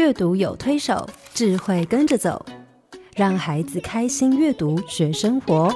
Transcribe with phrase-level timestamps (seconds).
[0.00, 2.46] 阅读有推手，智慧跟着走，
[3.14, 5.70] 让孩子开心阅读学生活。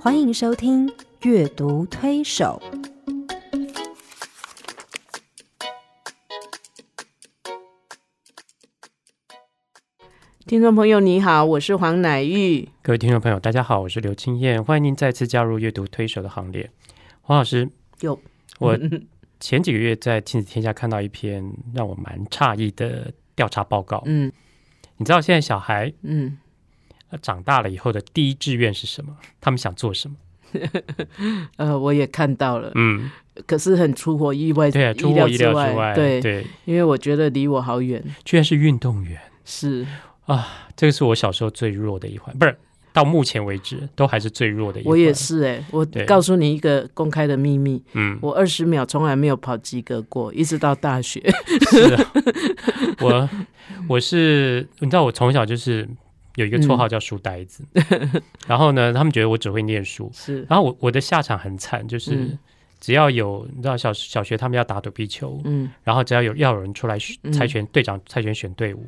[0.00, 0.86] 欢迎收听
[1.22, 2.62] 《阅读推手》。
[10.46, 12.68] 听众朋友，你好，我是黄乃玉。
[12.82, 16.70] 各位听众朋友，大家好，我是刘青燕，欢迎您再次加入阅读推手的行列。
[17.20, 17.68] 黄老师，
[17.98, 18.16] 有
[18.60, 18.78] 我
[19.40, 21.44] 前几个月在亲子天下看到一篇
[21.74, 24.02] 让我蛮诧异的调查报告。
[24.06, 24.32] 嗯
[24.98, 26.38] 你知道现在小孩嗯，
[27.10, 29.14] 呃长大了以后的第一志愿是什么？
[29.40, 30.16] 他们想做什么？
[31.56, 33.10] 呃，我也看到了，嗯，
[33.46, 38.02] 可是很出乎意外，对啊，出乎意料之外，对，对，因为我觉得离我好远。
[38.24, 39.86] 居然是运动员是，
[40.24, 40.48] 啊！
[40.74, 42.56] 这个是我小时候最弱的一环，不是
[42.96, 44.80] 到目前为止都还是最弱的。
[44.86, 51.22] 我也，是哎、我告诉你一个公开的秘密，嗯，我二十秒从来没有跑及格过，一直到大学。
[51.70, 52.12] 是啊，
[53.04, 53.28] 我
[53.86, 55.86] 我是你知道，我从小就是
[56.36, 57.62] 有一个绰号叫书呆子，
[58.48, 62.38] 然后呢，他们觉得我只会念书，是，然后我我的下场很惨，就是嗯。
[62.78, 65.70] 只要有你知道小小学他们要打躲避球，嗯。
[65.82, 66.98] 然后只要有要有人出来
[67.32, 68.86] 猜拳队长猜拳选队伍，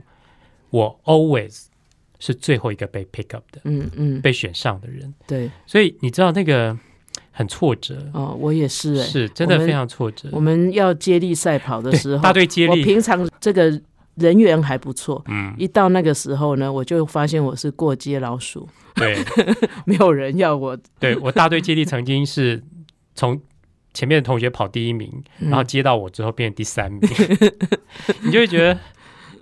[0.71, 1.65] 我 always
[2.19, 6.77] 是最后一个被 pick up 的，嗯嗯，被选上的人，对，所以你知道那个
[7.31, 10.29] 很挫折，哦，我也是哎、是真的非常挫折。
[10.33, 10.41] 我。
[10.41, 13.81] 们要接力赛跑的时候，大队接力，我平常这个
[14.17, 19.17] 人缘还不错，嗯，一到那个时候呢，我就发现我是过街老鼠，对。
[19.87, 20.77] 没有人要我。
[20.99, 22.63] 对，我大队接力曾经是
[23.15, 23.41] 从
[23.95, 25.51] 前面的同学跑第一名，嗯。
[25.51, 27.01] 然后接到我之后变第三名，
[28.23, 28.79] 你就会觉得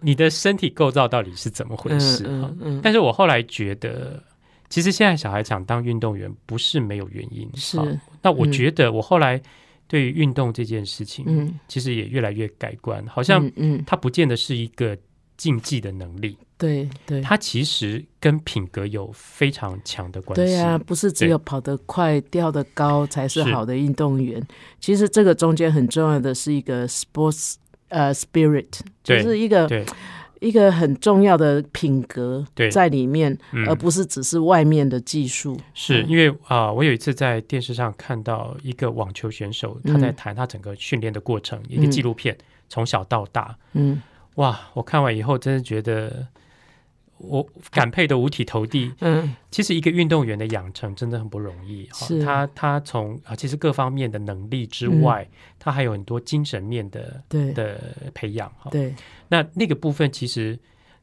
[0.06, 2.30] 你的身体构造到底是怎么回事啊？
[2.30, 4.22] 嗯嗯但是我后来觉得，
[4.68, 7.50] 其实现在小孩想当运动员不是没有原因。
[7.56, 7.84] 是好
[8.22, 9.42] 那我嗯觉得我后来
[9.88, 14.96] 对于运动这件事情，嗯，其实也越来越改观，好好像嗯嗯，它不见得是一个
[15.36, 20.44] 竞技的能力，对对它其实跟品格有非常强的关系。
[20.44, 24.40] 对呀、不是只有跑得快、跳得高才是是好的运动员。
[24.80, 27.56] 其实这个中间很重要的是一个 sports
[27.88, 29.68] 呃 spirit，就是一个
[30.40, 33.66] 一个很重要的品格在里面，嗯。
[33.68, 35.54] 而不是只是外面的技术。
[35.56, 35.62] 嗯。
[35.74, 42.36] 是因为啊、我有一次在电视上看到一个网球选手，他在嗯谈他整个训练的过程，一个纪录片，
[42.68, 44.02] 从小到大，嗯。
[44.34, 44.60] 哇！
[44.74, 46.26] 我看完以后，真的觉得
[47.18, 48.92] 我感佩的五体投地。
[49.00, 55.26] 嗯其实一个运动员的养成真的很不容易，哈是他他从啊，其实各方面的能力之外，
[55.58, 57.80] 他还有很多精神面的对的
[58.12, 58.70] 培养，哈。
[58.70, 58.94] 对
[59.28, 60.58] 那那个部分其实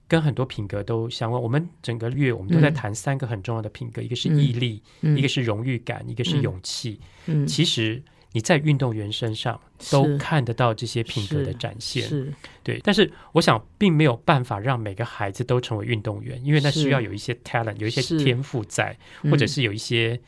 [0.07, 1.41] 跟很多品格都相关。
[1.41, 6.99] 我们整个月我们都在嗯谈三个很重要的品格，一个是嗯毅力，嗯一个是荣誉感，一个是嗯勇气。
[7.25, 8.01] 嗯其实
[8.33, 12.03] 你在运动员身上都看得到这些品格的展现。
[12.03, 20.19] 是对，但是我想并没有办法让每个孩子都成为运动员，因为那需要有一些 talent，有一些天赋在，或者嗯是有一些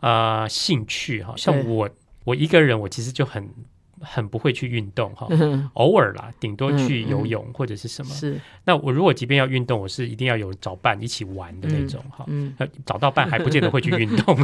[0.00, 1.34] 呃兴趣哈。
[1.36, 1.88] 像我
[2.24, 3.48] 我一个人，我其实就很
[4.02, 5.26] 很不会去运动哈。
[5.30, 8.12] 嗯偶尔啦，顶多去游泳或者是什么。
[8.14, 12.26] 是那我如果即便要运动，我是一定要有找伴一起玩的那种哈。
[12.84, 14.36] 找到伴还不见得会去运动，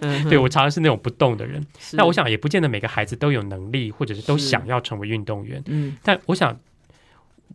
[0.00, 1.64] 嗯 对我常常是那种不动的人。
[1.78, 5.62] 是那我想也不见得每个孩子都有能力，或者是都想要成为运动员。
[5.66, 6.58] 嗯但我想，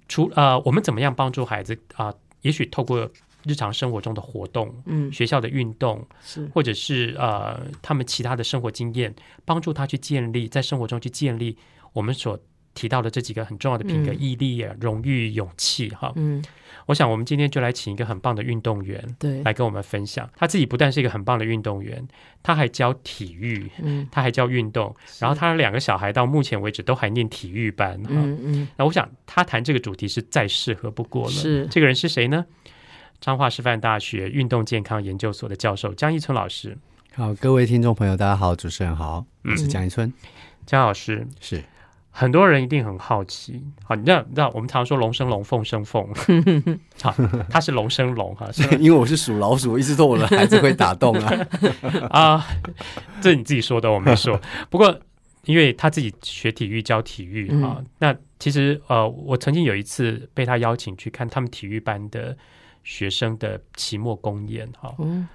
[0.08, 3.10] 除呃，我们怎么样帮助孩子啊、也许透过
[3.46, 9.14] 日常生活中的活动、嗯学校的运动，是或者是呃他们其他的生活经验，
[9.46, 11.56] 帮助他去建立在生活中去建立
[11.94, 12.38] 我们所
[12.74, 15.90] 提到的这几个很重要的品格：嗯毅力、啊、荣誉、勇气。
[15.90, 16.44] 哈，嗯
[16.88, 20.30] 我想我们今天就来请一个很棒的运动员对来跟我们分享。
[20.36, 22.06] 他自己不但是一个很棒的运动员，
[22.44, 23.72] 他还教体育。
[23.82, 28.10] 嗯他还教运动，然后他两个小孩到目前为止都还念体育班哈。
[28.12, 31.32] 嗯嗯那我想他谈这个主题是再适合不过了。
[31.32, 32.46] 是这个人是谁呢？
[33.20, 36.78] 彰化师范大学运动健康研究所的教授江一春老师。
[37.14, 40.12] 好，各位听众朋友，大家好，主持人好，我是嗯江一春，
[40.66, 41.64] 江老师，是。
[42.18, 46.08] 很多人一定很好奇，好，你知道，你知道我们常说龙生龙，凤生凤，
[47.04, 47.14] 好，
[47.50, 51.48] 他是龙生龙哈， 是因为我是属老鼠，我一直说我的孩子会打洞啊，
[52.12, 52.48] 啊，
[53.20, 54.40] 这你自己说的，我没说。
[54.70, 54.98] 不过，
[55.44, 57.64] 因为他自己学体育，教体育嗯。
[57.64, 62.38] 啊，那其实呃，我曾经有一次被他邀请去看他们体育班的
[62.86, 64.96] 学生的期末公演哈。
[65.00, 65.28] 嗯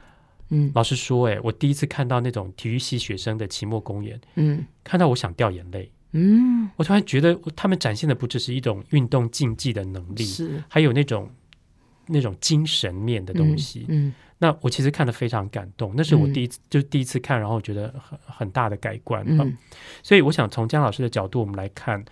[0.49, 5.93] 嗯老实说，哎，我第一次看到那种体育系学生的期末公演，嗯看到我想掉眼泪。
[6.12, 11.31] 嗯我突然觉得他们展现的不只是一种运动竞技的能力，是还有那种
[12.06, 13.85] 那种精神面的东西。
[13.88, 19.23] 嗯那我其实看得非常感动，那是我嗯第一次，就是第一次看，然后觉得很很大的改观。
[19.26, 19.58] 嗯嗯，
[20.03, 22.03] 所以我想从姜老师的角度，我们来看，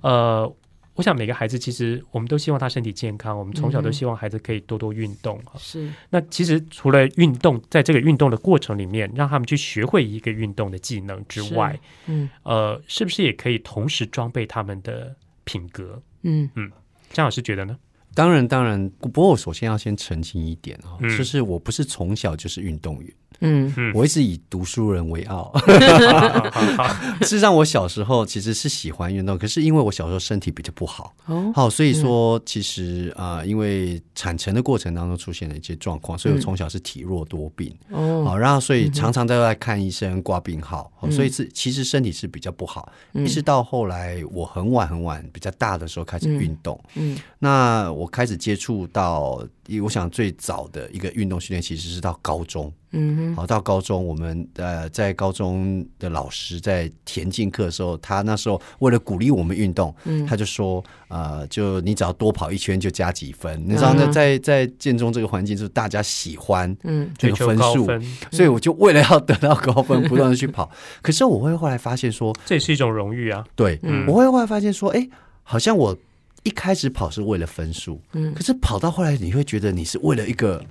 [0.00, 0.50] 呃，
[0.94, 5.52] 我想每个孩子其实我们都希望他身体健康，我们从小都希望孩子可以多多运动哈。
[5.58, 15.14] 是，那其实除了运动，在这个运动的过程里面，让他们去学会一个运动的技能之外，嗯呃，是不是也可以同时装备他们的
[15.44, 16.00] 品格？
[16.22, 16.70] 嗯嗯
[17.10, 17.76] 张老师觉得呢？
[18.14, 23.72] 当然，当然，不过我首先要先澄清一点哈、嗯就是我不是从小就是运动员，嗯。
[23.76, 23.92] 嗯。
[23.94, 25.52] 我一直以读书人为傲。
[27.22, 37.74] 事实上，我小时候其实是喜欢运动，可是因为我小时候身体比较不好，哦好，所以说其实啊、呃因为产程的过程当中出现了一些状况，所以我从小是体弱多病。
[37.90, 38.24] 哦。
[38.24, 47.18] 好，然后所以常常都在看医生挂病号，好所以是其实身体是比较不好，一直到后来我很晚很晚比较大的时候开始运动，嗯。
[47.38, 49.46] 那我开始接触到，
[49.82, 53.36] 我想最早的一个运动训练其实是到高中，嗯哼。
[53.36, 60.26] 好，到高中我们呃在高中的老师在田径课的时候，他那时候为了鼓励我们运动，嗯。
[60.26, 67.10] 他就说呃，就你只要多跑一圈就加几分，你知道呢，嗯在在建中这个环境，就是大家喜欢嗯。
[67.16, 70.70] 这个分数，分，所以我就为了要得到高分，不断的去跑。
[71.00, 73.44] 可是我会后来发现说，这也是一种荣誉啊。
[73.56, 74.06] 对，嗯。
[74.06, 75.08] 我会后来发现说，哎，
[75.42, 75.96] 好像我
[76.44, 80.64] 一开始跑是为了分数，嗯可是跑到后来，你会觉得你是为了一个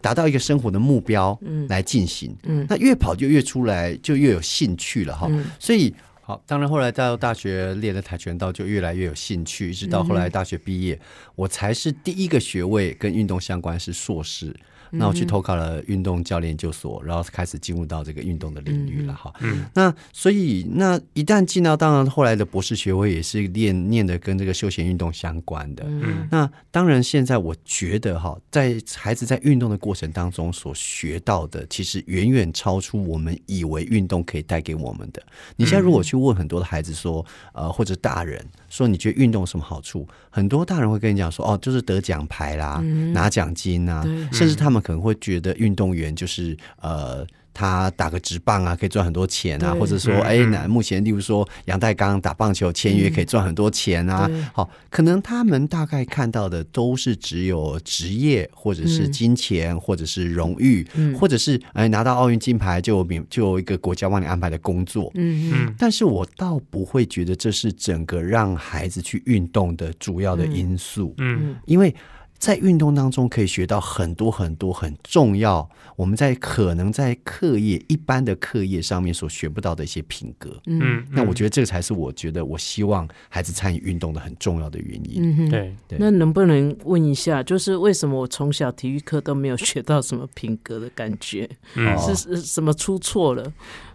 [0.00, 2.36] 达到一个生活的目标嗯来进行。
[2.44, 5.26] 嗯那越跑就越出来，就越有兴趣了哈。
[5.30, 11.00] 嗯所以好，当然后来到大学练了跆拳道，就越来越有兴趣，一直到后来大学毕业，
[11.34, 14.54] 我才是第一个学位跟运动相关是硕士。
[14.90, 19.32] 那我去投考了运动教练研究所，然后开始进入到这个运动的领域了哈。
[19.40, 25.84] 嗯那所以那一旦进到，当然后来的博士学位也是练念的跟这个休闲运动相关的。
[25.86, 35.22] 嗯那当然，现在我觉得哈，在孩子在运动的过程当中所学到的，其实远远超出我们以为运动可以带给我们的。
[35.56, 40.08] 你现在如果去问很多的孩子说，呃，或者大人说，你觉得运动有什么好处？
[40.30, 42.82] 很多大人会跟你讲说，哦，就是得奖牌啦，
[43.12, 44.02] 拿奖金啊，
[44.32, 47.26] 甚至他们可能会觉得运动员就是呃。
[47.52, 50.50] 他打个直棒啊，可以赚很多钱啊，或者说，嗯哎，嗯。
[50.50, 54.40] 那目前例如说杨代刚打棒球签约可以赚很多钱啊，对。
[54.54, 61.14] 好，可能他们大概看到的都是只有职业，或者是嗯金钱，或者是荣誉，嗯。
[61.18, 65.10] 或者是哎拿到奥运金牌就有免就有一个国家帮你安排的工作。
[65.14, 65.74] 嗯嗯。
[65.78, 71.56] 但是我倒不会觉得这是整个让孩子去运动的主要的因素，嗯。
[71.66, 71.94] 因为
[72.40, 80.50] 在运动当中可以学到很多很多很重要，我们在可能在课业一般的课业上面所学不到的一些品格。
[80.66, 85.36] 嗯嗯，那我觉得这个才是我觉得我希望孩子参与运动的很重要的原因。
[85.36, 85.50] 嗯。
[85.50, 91.48] 对，对那能不能问一下，就是为什么我从小体育课都没有学到什么品格的感觉？
[91.74, 93.52] 嗯是什么出错了？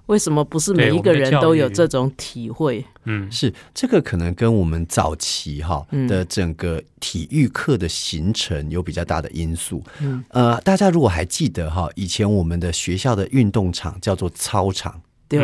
[0.07, 2.85] 为什么不是每一个人都有这种体会？
[3.05, 3.31] 嗯。
[3.31, 6.07] 是这个可能跟我们早期哈嗯。
[6.07, 9.83] 的整个体育课的形成有比较大的因素。
[10.01, 10.23] 嗯。
[10.29, 15.39] 呃，大家如果还记得哈，以前我们的学校的运动场叫做操场，对，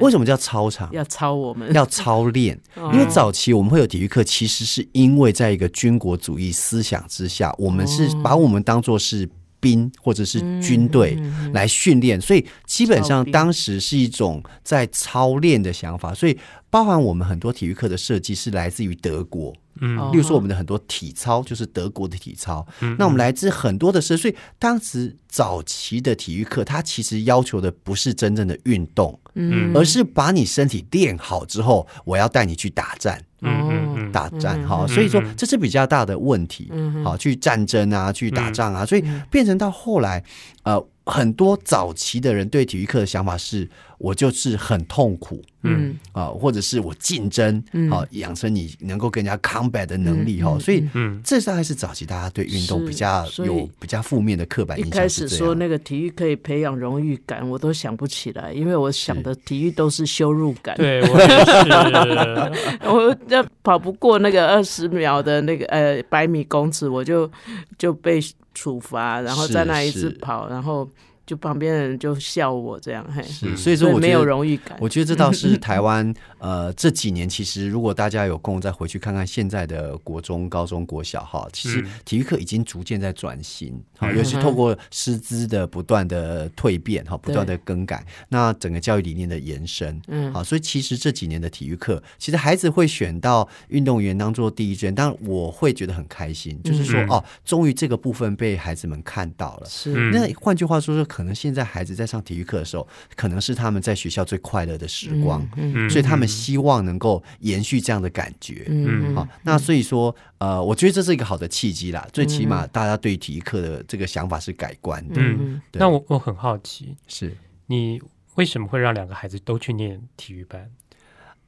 [0.00, 0.88] 为什么叫操场？
[0.92, 1.70] 要操我们？
[1.74, 2.90] 要操练，哦。
[2.94, 8.20] 因为早期我们会有体育课，其实是因为在一个军国主义思想之下，我们是哦。
[8.24, 9.28] 把我们当做是
[9.60, 16.36] 兵或者是军队嗯来训练，所以基本上当时是一种在操练的想法，所以
[16.70, 19.98] 包含我们很多体育课的设计是来自于德国，嗯。
[19.98, 20.10] 哦。
[20.12, 29.72] 例如说我们的很多体操就是德国的体操，嗯那我们来自很多的设，所以当时早期的体育课，它其实要求的不是真正的运动，嗯。
[29.74, 33.22] 而是把你身体练好之后，我要带你去打战。
[33.42, 34.12] 嗯嗯嗯。
[34.12, 35.34] 打战嗯哈，嗯所以说嗯。
[35.36, 36.68] 这是比较大的问题。
[36.72, 40.22] 嗯好，去战争啊，去打仗啊，所以变成到后来，
[40.64, 50.88] 呃，很多早期的人对体育课的想法是，我就是很痛苦嗯啊、或者是我竞争，嗯好、养成你能够跟人家 combat 的能力哈、嗯嗯所以。
[50.94, 55.54] 嗯这大概是早期大家对运动比较有比较负面的刻板印象一印开始说。
[55.54, 60.74] 那个体育可以培养荣誉感，我都想不起来，因为我想的体育都是羞辱感。
[60.76, 67.30] 对我也是， 我要跑不过那个二十秒的那个呃百米公尺，我就
[67.76, 68.18] 就被
[68.54, 70.88] 处罚，然后是在那一次跑，然后
[71.30, 74.76] 就旁边的人就笑我这样，嘿，是，所以说我没有荣誉感。
[74.80, 81.90] 我觉得这倒是台湾呃这几年，其实如果大家有空再回去看看现在的国中、高中国小哈，其实嗯。
[82.04, 84.16] 体育课已经逐渐在转型，好、嗯。
[84.16, 90.34] 尤其透过师资的不断的蜕变哈，不断的更改，那整个教育理念的延伸，嗯。
[90.34, 97.08] 好，所以其实这几年的体育课，其实孩子会选到运动员当做第一志愿，当然我会觉得很开心，就是说、嗯。
[97.08, 99.66] 哦，终于这个部分被孩子们看到了。
[99.68, 108.64] 是，嗯那换句话说，说可可能现在孩子在上体育课的时候，可能是他们在学校最快乐的时光，嗯所以他们希望能够延续这样的感觉。
[108.68, 112.08] 嗯好，那所以说，呃，我觉得这是一个好的契机啦。
[112.10, 115.16] 最起码大家对体育课的这个想法是改观的。
[115.20, 117.36] 嗯，对那我我很好奇，是
[117.66, 118.00] 你
[118.36, 120.70] 为什么会让两个孩子都去念体育班？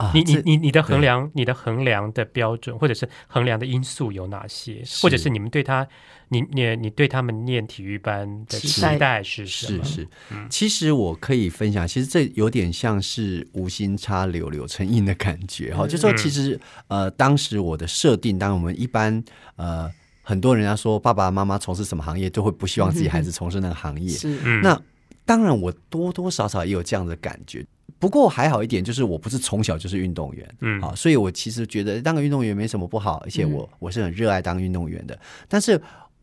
[0.02, 4.82] 啊，你你你你的衡量，你的衡量的标准，或者是衡量的因素有哪些？
[5.00, 5.86] 或者是你们对他，
[6.28, 9.84] 你你你对他们念体育班的期待是什么？
[9.84, 10.08] 是是，
[10.50, 15.86] 其实我可以分享，其实这有点像是无心插柳柳成荫的感觉哈。
[15.86, 19.22] 就说其实呃，当时我的设定，当然我们一般
[19.56, 19.88] 呃
[20.22, 24.10] 很多人家说爸爸妈妈从事什么行业，都会不希望自己孩子 从事那个行业。
[24.10, 24.80] 是嗯，那
[25.24, 27.64] 当然，我多多少少也有这样的感觉。
[27.98, 35.16] 不过还好一点，就是我不是从小就是运动员，嗯啊，所以我其实觉得当个运动员没什么不好，而且我、我是很热爱当运动员的。
[35.48, 35.80] 但是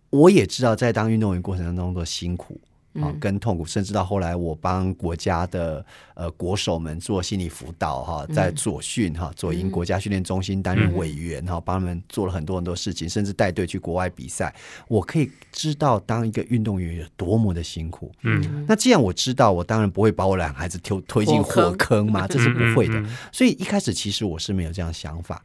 [0.09, 2.59] 我也知道，在当运动员过程当中的辛苦。
[2.95, 14.53] 啊，跟痛苦，甚至到后来，我帮国家的呃国手们做心理辅导哈，在左训哈左营国家训练中心担任委员哈，帮他们做了很多很多事情，甚至带队去国外比赛。
[14.87, 18.11] 我可以知道，当一个运动员有多么的辛苦。
[18.23, 18.65] 嗯。
[18.67, 23.03] 那既然我知道，我当然不会把我两个孩子推推进火火坑嘛，这是不会的。
[23.31, 25.43] 所以一开始其实我是没有这样想法，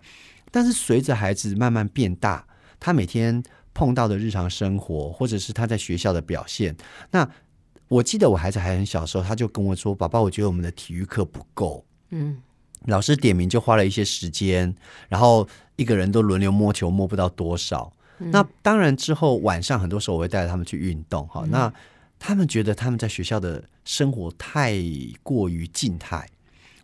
[0.50, 2.44] 但是随着孩子慢慢变大，
[2.80, 3.42] 他每天
[3.74, 6.74] 碰到的日常生活，或者是他在学校的表现，
[7.10, 7.28] 那
[7.88, 12.38] 我记得我孩子还很小的时候，他就跟我说：“爸爸，我觉得我们的体育课不够。”嗯
[12.86, 14.74] 老师点名就花了一些时间，
[15.08, 17.90] 然后一个人都轮流摸球，摸不到多少。
[18.18, 21.44] 那当然之后晚上很多时候我会带着他们去运动哈。
[21.48, 21.72] 那
[22.18, 24.74] 他们觉得他们在学校的生活太
[25.22, 26.26] 过于静态，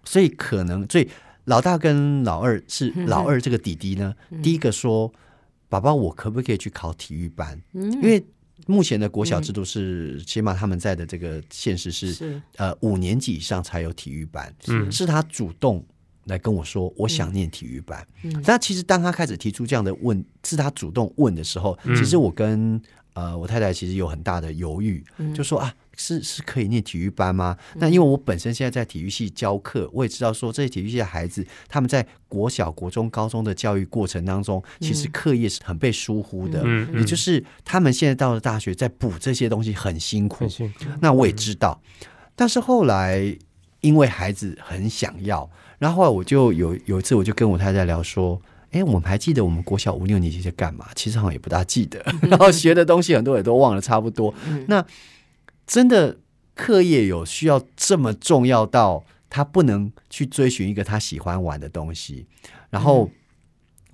[0.04, 1.08] 所以可能所以
[1.44, 5.12] 老大跟老二是 老二这个弟弟呢，第一个说
[5.70, 8.22] ：“爸爸，我可不可以去考体育班？”因为
[8.66, 12.42] 目前的国小制度是，起码他们在的这个现实是是。
[12.56, 14.92] 呃五年级以上才有体育班，嗯。
[14.92, 15.82] 是他主动
[16.24, 18.06] 来跟我说我想念体育班。
[18.22, 18.42] 嗯。
[18.44, 21.96] 但其实当他开始提出这样的问，是他主动问的时候，嗯。
[21.96, 22.78] 其实我跟
[23.14, 25.02] 呃我太太其实有很大的犹豫，
[25.34, 25.74] 就说啊。
[26.02, 27.54] 是是可以念体育班吗？
[27.74, 36.62] 那因为我本身现在在体育系教课，我也知道说这些体育系的孩子，他们在国小、国中、高中的教育过程当中，其实课业是很被疏忽的。
[36.64, 40.48] 嗯嗯也就是他们现在到了大学，在补这些东西很辛苦很。
[40.48, 40.86] 辛苦。
[41.02, 41.78] 那我也知道，
[42.34, 43.36] 但是后来
[43.82, 48.40] 因为孩子很想要，然后后来我就有有一次我就跟我太太聊说。
[48.72, 50.86] 哎，我们还记得我们国小五六年级在干嘛？
[50.94, 54.32] 其实好像也不大记得， 然后学的东西很多也都忘了差不多。
[54.68, 54.80] 那
[55.70, 56.18] 真的
[56.56, 62.26] 课业有需要这么重要到他不能去追寻一个他喜欢玩的东西？
[62.70, 63.08] 然后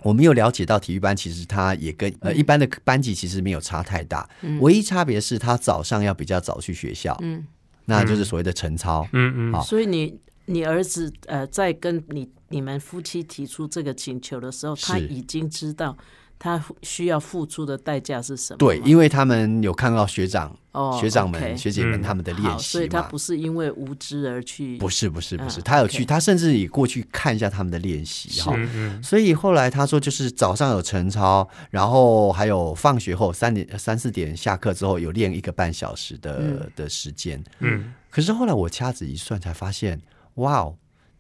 [0.03, 4.27] 我们又了解到体育班其实它也跟呃一般的班级其实没有差太大，
[4.61, 7.47] 唯一差别是他早上要比较早去学校，嗯，
[7.85, 9.07] 那就是所谓的晨操。
[9.13, 9.63] 嗯嗯，好。
[9.63, 15.95] 所以你你儿子呃在跟你你们夫妻提出这个请求的时候，他已经知道
[16.39, 18.59] 他需要付出的代价是什么。
[18.59, 28.55] 对，因为他们有看到学长、哦学长们、学姐们嗯他们的练好，习所以他不是因为无知而去，不是不是不是，嗯他有去他甚至也过去看一下他们的练习哈。
[29.03, 36.71] 所以后来他说，就是早上有晨操，然后还有放学后三点三四点下课之后有练一个半小时的、嗯。
[36.77, 37.43] 的时间。
[37.61, 37.95] 嗯。
[38.11, 40.01] 可是后来我掐指一算，才发现，
[40.35, 40.75] 哇哦，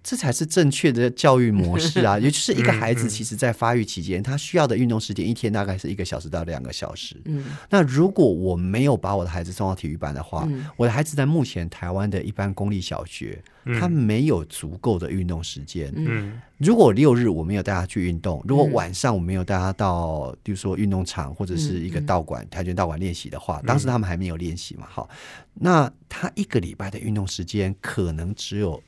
[0.08, 2.16] 这才是正确的教育模式啊！
[2.20, 7.20] 也就是一个孩子，其实在发育期间，他需要的运动时间一天大概是一个小时到两个小时。
[7.24, 13.42] 嗯那如果我没有把我的孩子送到体育班的话，嗯我的孩子在目前台湾的一般公立小学，
[13.80, 15.92] 他没有足够的运动时间。
[15.96, 25.08] 嗯如果六日我没有带他去运动，如果晚上我没有带他到，比如说运动场或者是一个道馆、跆拳道馆练习的话，当时他们还没有练习嘛，好，
[25.52, 28.80] 那他一个礼拜的运动时间可能只有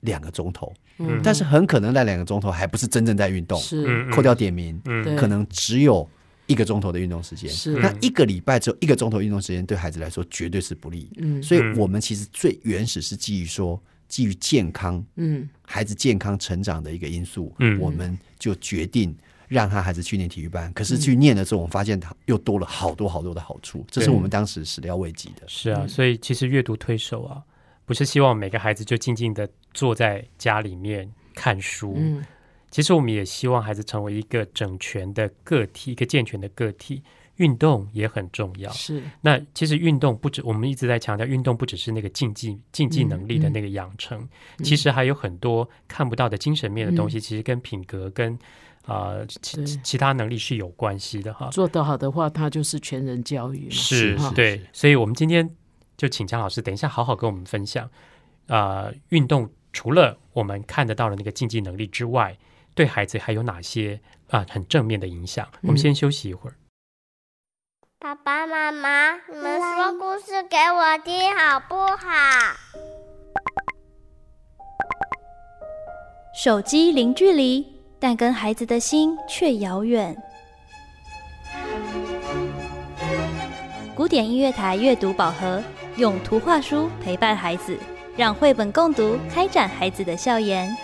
[0.00, 1.20] 两个钟头，嗯。
[1.22, 3.84] 但是很可能那两个钟头还不是真正在运动，是。
[3.86, 5.16] 嗯扣掉点名，嗯。
[5.16, 6.08] 可能只有
[6.46, 7.50] 一个钟头的运动时间。
[7.50, 7.72] 是。
[7.72, 11.10] 那一个礼拜只有一个钟头运动时间，对孩子来说绝对是不利。
[11.16, 11.42] 嗯。
[11.42, 15.48] 所以我们其实最原始是基于说，基于健康嗯。
[15.62, 17.78] 孩子健康成长的一个因素，嗯。
[17.80, 19.16] 我们就决定
[19.48, 20.72] 让他孩子去念体育班。
[20.72, 25.42] 可是去念了之后，我们发现他又多了好多好多的好处，这是我们当时始料未及的。
[25.46, 27.42] 是啊，所以其实阅读推手啊，
[27.84, 31.94] 不是希望每个孩子就静静的坐在家里面看书。
[31.96, 32.24] 嗯
[32.68, 37.00] 其实我们也希望孩子成为一个整全的个体，一个健全的个体。
[37.36, 38.72] 运动也很重要。
[38.72, 44.26] 是那其实运动不止，我们一直在强调，运动不只是那个竞技竞技能力的那个养成，
[44.64, 48.32] 其实还有很多看不到的精神面的东西，其实跟品格跟
[48.86, 51.50] 啊、呃其其他能力是有关系的哈。
[51.50, 53.70] 做得好的话，它就是全人教育嘛。
[53.70, 55.46] 是对，所以我们今天
[55.98, 57.86] 就请江老师等一下好好跟我们分享，
[58.46, 62.34] 啊，运动除了我们看得到的那个竞技能力之外，
[62.74, 65.46] 对孩子还有哪些啊很正面的影响？
[65.60, 66.56] 我们先休息一会儿。
[67.98, 72.56] 爸爸妈妈，你们说故事给我听好不好？
[76.34, 77.66] 手机零距离，
[78.00, 80.16] 但跟孩子的心却遥远。
[83.94, 85.62] 古典音乐台阅读宝盒，
[85.98, 87.78] 用图画书陪伴孩子，
[88.16, 90.74] 让绘本共读开展孩子的笑颜。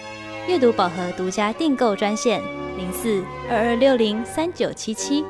[0.47, 2.43] 阅读宝盒独家订购专线：
[2.77, 5.25] 零四二二六零三九七七。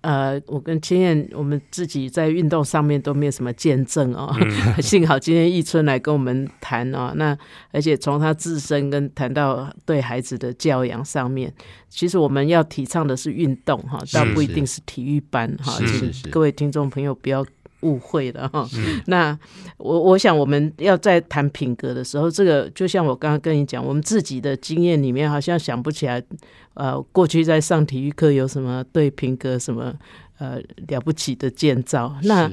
[0.00, 4.34] 呃，我跟千燕，我们自己在运动上面都没有什么见证哦。
[4.82, 7.36] 幸好今天易春来跟我们谈哦，那
[7.70, 11.52] 而且从他自身跟谈到对孩子的教养上面，
[11.88, 15.78] 其实我们要提倡的是运动哈，倒不一定是体育班哈。
[15.86, 17.46] 请各位听众朋友不要。
[17.82, 18.68] 误会了哈，
[19.06, 19.38] 那
[19.76, 26.22] 我我想我们要在谈品格的时候，这个就像我刚刚跟你讲，我们自己的经验里面好像想不起来，
[26.74, 29.94] 呃，过去在上体育课有什么对品格什么
[30.38, 32.14] 呃了不起的建造。
[32.24, 32.50] 那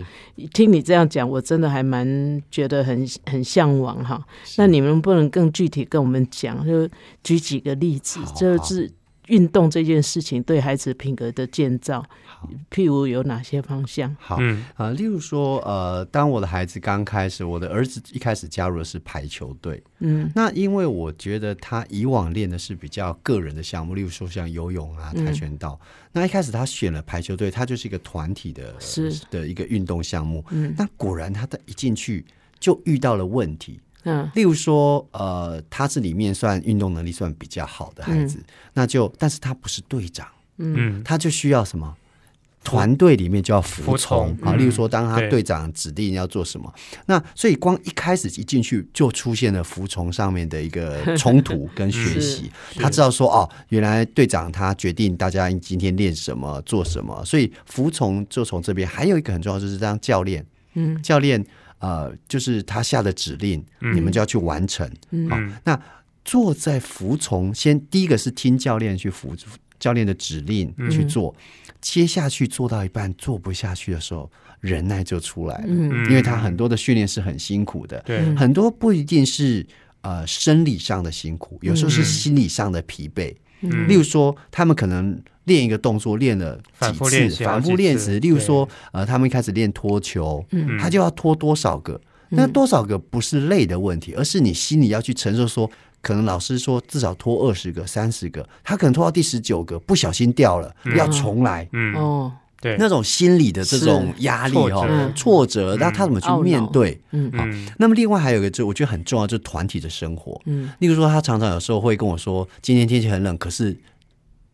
[0.53, 4.23] 听你这样讲，我真的还蛮觉得很很向往哈。
[4.57, 6.87] 那你们不能更具体跟我们讲，就
[7.23, 8.91] 举几个例子，就是。
[9.27, 12.05] 运动这件事情对孩子品格的建造，
[12.71, 14.15] 譬如有哪些方向？
[14.19, 14.39] 好，
[14.75, 25.79] 啊，例如说，呃，当我的孩子刚开始，我的儿子一开始加入的是排球队，嗯，那因为我觉得他以往练的是比较个人的项目，例如说像游泳啊、跆拳道，
[26.11, 32.25] 那一开始他选了排球队，他就是一个团体的，是的一个运动项目，嗯，那果然他的一进去
[32.59, 33.79] 就遇到了问题。
[34.07, 38.37] 嗯，例如说，呃，他是里面算运动能力算比较好的孩子，
[38.71, 41.97] 那就，但是他不是队长，嗯，他就需要什么？
[42.65, 44.55] 团队里面就要服从啊。
[44.55, 46.73] 例如说，当他队长指定要做什么，
[47.05, 52.51] 那所以光一开始一进去就出现了服从上面的一个 冲突跟学习。
[52.75, 58.85] 他知道说，哦，原来队长他决定大家今天练什么做什么，所以服从就从这边。
[58.85, 61.45] 还有一个很重要就是当教练，嗯，教练。
[61.79, 63.63] 呃，就是他下的指令，
[63.93, 64.89] 你们就要去完成。
[65.29, 65.79] 好，那
[66.23, 69.35] 坐在服从，先第一个是听教练去服
[69.77, 71.35] 教练的指令去做，
[71.85, 74.27] 接下去做到一半做不下去的时候，
[74.59, 75.65] 忍耐就出来了。
[75.67, 79.63] 嗯，因为他很多的训练是很辛苦的，对，很多不一定是
[80.01, 83.35] 呃生理上的辛苦，有时候是心理上的疲惫。
[83.61, 85.21] 嗯，例如说，他们可能。
[85.45, 86.61] 练一个动作练了几
[87.29, 88.19] 次，反复练习。
[88.19, 90.43] 例如说，呃，他们一开始练拖球，
[90.79, 92.01] 他就要拖多少个？
[92.29, 95.45] 那多少个不是累的问题，而是你心里要去承受。
[95.45, 95.69] 说，
[96.05, 101.67] 可能老师说至少拖二十个、三十个，他可能拖到第十九个，不小心掉了，要重来。
[101.73, 107.01] 嗯哦，对，那种心理的这种压力哦，挫折，那他怎么去面对？
[107.09, 107.43] 嗯，好。
[107.79, 110.39] 那么另外还有一个，就我觉得很重要，就是团体的生活。
[110.45, 113.75] 嗯，例如说，他常常有时候会跟我说，今天天气很冷，可是。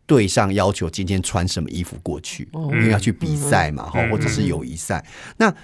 [0.04, 5.02] 队上要求今天穿什么衣服过去，因为要去比赛嘛，哈，或者是友谊赛。
[5.38, 5.54] 那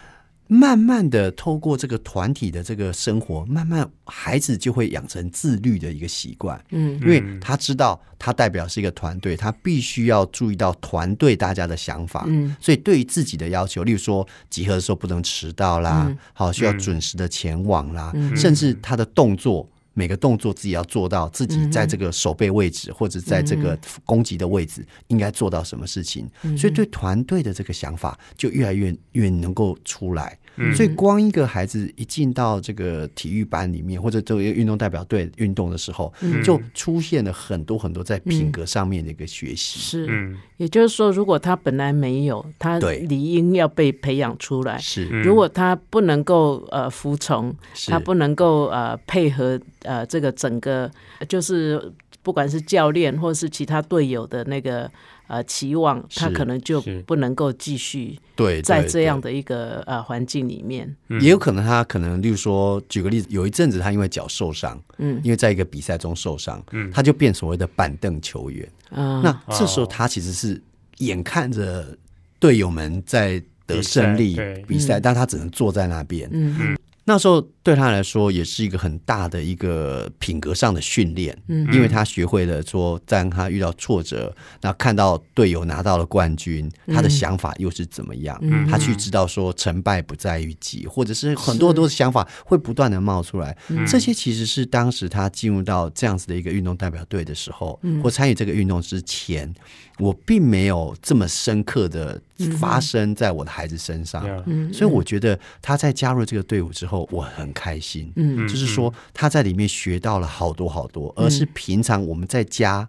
[0.49, 6.59] 慢慢的透过这个团体的这个生活，慢慢孩子就会养成自律的一个习惯。
[6.71, 12.25] 嗯，因为他知道他代表是一个团队，他必须要注意到团队大家的想法。
[12.27, 19.69] 嗯，所以对于自己的要求，例如说集合的时候不能迟到啦，好需要准时的前往啦，甚至他的动作。
[19.99, 30.39] 每个动作自己要做到，自己在这个手背位置或者在这个攻击的位置应该做到什么事情，所以对团队的这个想法就越来越越能够出来。
[30.75, 39.79] 所以，光一个孩子一进到这个体育班里面，或者作为运动代表队运动的时候，就出现了很多很多在品格上面的一个学习。
[39.79, 44.79] 是，也就是说，如果他本来没有，他理应要被培养出来。
[44.79, 47.55] 是，如果他不能够呃服从，
[47.87, 50.91] 他不能够呃配合呃这个整个，
[51.29, 51.93] 就是
[52.23, 54.91] 不管是教练或是其他队友的那个。
[55.29, 68.67] 呃，期望他可能就不能够继续对在这样的一个呃环境里面，也有可能他可能，例如说，举个例子，有一阵子他因为脚受伤，嗯，因为在一个比赛中受伤，嗯，他就变所谓的板凳球员。
[68.91, 69.21] 啊。
[69.23, 70.61] 那这时候他其实是
[70.99, 71.97] 眼看着
[72.41, 76.77] 队友们在得胜利比赛，但他只能坐在那边，嗯。
[77.09, 88.39] 那时候对他来说也是一个很大的一个品格上的训练，嗯，因为他学会了说，在他遇到挫折，那看到队友拿到了冠军，他的想法又是怎么样？
[88.69, 93.57] 他去知道说，成败不在于己，或者是很多很多的想法会不断的冒出来。
[93.87, 99.51] 这些其实是当时他进入到这样子的一个运动代表队的时候，或参与这个运动之前，
[99.99, 102.21] 我并没有这么深刻的。
[102.59, 104.25] 发生在我的孩子身上。
[104.47, 108.13] 嗯，所以我觉得他在加入这个队伍之后，我很开心。
[108.17, 108.47] 嗯。
[108.47, 112.89] 就是说他在里面学到了好多好多，而是平常我们在家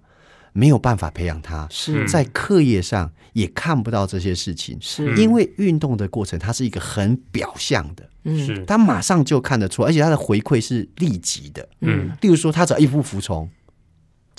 [0.54, 2.08] 没有办法培养他，是。
[2.08, 4.78] 在课业上也看不到这些事情。
[4.80, 5.16] 是。
[5.16, 8.46] 因为运动的过程，它是一个很表象的，嗯。
[8.46, 8.66] 是。
[8.66, 11.68] 他马上就看得出，而且他的回馈是立即的。
[11.82, 12.10] 嗯。
[12.22, 13.50] 例如说，他只要一不服从，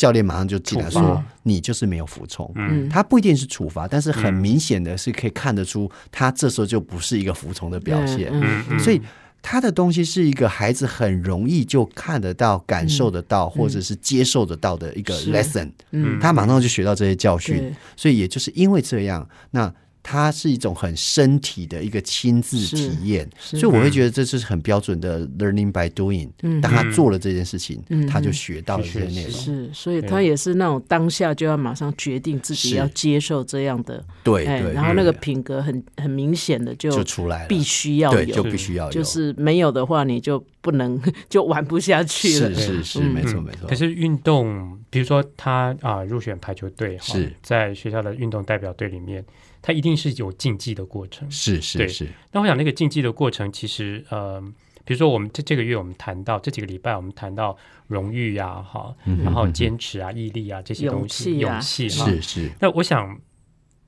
[0.01, 8.31] 教练马上就进来说：“你就是没有服从。”嗯他不一定是处罚，但是很明显的是可以看得出，他这时候就不是一个服从的表现。
[8.33, 8.99] 嗯嗯所以
[9.43, 15.71] 他的东西是一个孩子很容易就看得到、感受得到，或者是接受得到的一个 lesson。
[15.91, 19.71] 嗯他马上就学到这些教训，所以也就是因为这样，那。
[20.03, 26.29] 它是一种很身体的一个亲自体验，所以我会觉得这是很标准的 learning by doing。
[26.43, 26.61] 嗯。
[26.61, 28.07] 当他做了这件事情，嗯。
[28.07, 29.33] 他就学到了这些内容。
[29.33, 42.55] 是，所以他也是那种当下就要马上决定自己要接受这样的，哎，对对，然后那个品格很很明显的就就出来了，必须要，有，就必须要有，就是没有的话你就不能 就玩不下去了。
[42.55, 42.83] 是。
[42.83, 43.13] 是是，嗯。
[43.13, 43.69] 没错嗯没错。
[43.69, 47.33] 可是运动，比如说他啊入选排球队，哈是。
[47.43, 49.25] 在学校的运动代表队里面，
[49.63, 51.31] 他一定是有竞技的过程。
[51.31, 51.89] 是是对。
[51.89, 54.41] 是，那我想那个竞技的过程，其实呃，
[54.85, 58.95] 比如说我们这这个月我们谈到这几个礼拜，我们谈到荣誉呀，哈，
[59.25, 61.89] 然后坚持啊、毅力啊这些东西，勇气啊。
[61.89, 62.05] 勇气哈。
[62.07, 62.53] 是是。
[62.61, 63.21] 那我想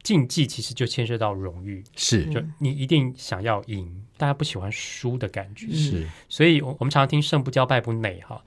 [0.02, 2.26] 竞技其实就牵涉到荣誉，是。
[2.26, 6.06] 就你一定想要赢，大家不喜欢输的感觉，是。
[6.28, 8.44] 所以我我们常常听胜不骄败不馁哈，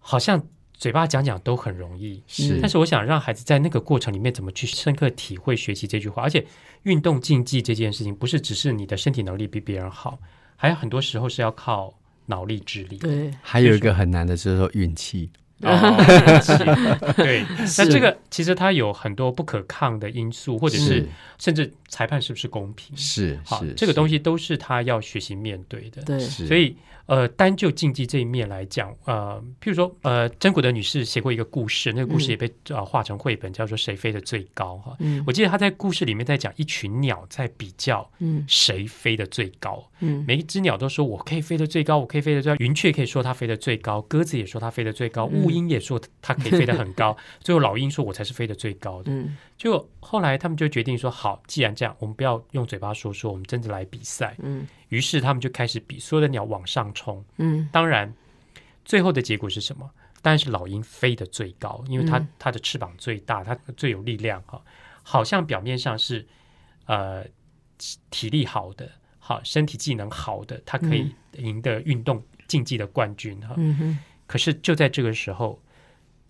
[0.00, 0.46] 好像
[0.82, 6.44] 嘴巴讲讲都很容易，是，但是我想让孩子在那个过程里面怎么去深刻体会、学习这句话，而且
[6.82, 10.18] 运动竞技这件事情，不是只是你的身体能力比别人好，
[10.56, 11.94] 还有很多时候是要靠
[12.26, 12.96] 脑力、智力。
[12.96, 15.30] 对，还有一个很难的就是说运气，
[17.16, 17.44] 对，
[17.78, 22.96] 那这个其实它有很多不可抗的因素，或者是是甚至裁判是不是公平？
[22.96, 26.02] 是好是，，这个东西都是他要学习面对的。
[26.02, 34.96] 对，是，所以，呃，单就竞技这一面来讲，呃，譬如说，呃，真古德女士写过一个故事，那个故事也被呃画成绘本，叫做《谁飞得最高》哈。
[35.00, 42.56] 嗯我记得她在故事里面在讲一群鸟在比较嗯谁飞得最高，嗯每一只鸟都说我可以飞得最高，我可以飞得最高。
[42.58, 49.12] 云雀可以说它飞得最高，鸽子也说它飞得最高，嗯乌鹰也说它可以飞得很高，最后老鹰说我才是飞得最高的。
[49.12, 54.34] 嗯就后来他们就决定说，好，既然这样，我们不要用嘴巴说说，我们真的来比赛。
[54.40, 57.24] 嗯于是他们就开始比，所有的鸟往上冲。
[57.36, 58.12] 嗯当然，
[58.84, 59.88] 最后的结果是什么？
[60.20, 64.60] 当然是老鹰飞得最高，因为它、嗯它的翅膀最大，它最有力量哈。
[65.02, 66.26] 好像表面上是
[66.86, 67.24] 呃
[68.10, 73.54] 体力好的，好身体技能好的，它可以赢得运动竞技的冠军哈。
[74.32, 75.60] 可是就在这个时候，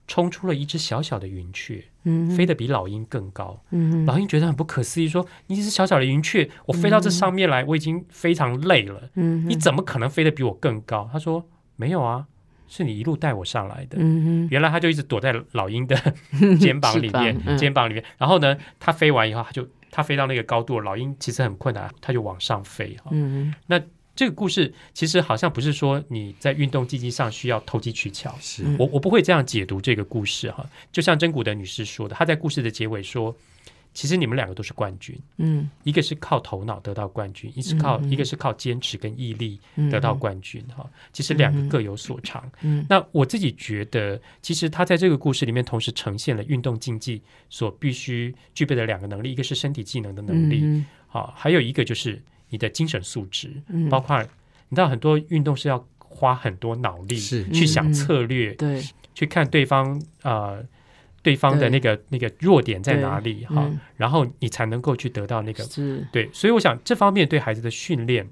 [0.09, 3.63] 冲出了一只小小的云雀，嗯飞得比老鹰更高。
[3.71, 9.09] 嗯老鹰觉得很不可思议，说：“你一只小小的云雀，我飞到这上面来，我已经非常累了。
[9.15, 11.09] 嗯你怎么可能飞得比我更高？
[11.13, 12.27] 他说没有啊，
[12.67, 13.99] 是你一路带我上来的。
[14.01, 15.95] 嗯原来他就一直躲在老鹰的
[16.59, 18.05] 肩膀里面，嗯肩膀里面。
[18.19, 23.11] 然后呢，他飞完以后，他就他飞到那个高度，老鹰其实很困难，他就往上飞哈。
[23.13, 23.55] 嗯
[24.15, 28.63] 这个故事其实好像不是说你在运动竞技上需要投机取巧，是。
[28.65, 28.77] 嗯。
[28.79, 30.69] 我我不会这样解读这个故事哈。
[30.91, 33.35] 就像真古德女士说的，她在故事的结尾说，
[33.95, 35.19] 其实你们两个都是冠军。
[35.39, 35.71] 嗯。
[35.83, 42.51] 一个是靠头脑得到冠军，一是靠、一个是靠坚持跟毅力嗯得到冠军哈、其实两个各有所长。
[42.61, 53.89] 嗯那我自己觉得，其实她在这个故事里面同时呈现了运动竞技所必须具备的两个能力，一个是身体技能的能力，嗯好、还有一个就是你的精神素质，嗯。
[53.89, 54.23] 包括
[54.69, 57.49] 你知道很多运动是要花很多脑力是。
[57.49, 58.81] 去想嗯策略，对。
[59.15, 60.65] 去看对方呃
[61.23, 63.79] 对方的那个那个弱点在哪里哈、嗯。
[63.97, 66.07] 然后你才能够去得到那个是。
[66.13, 68.29] 对，所以我想这方面对孩子的训练，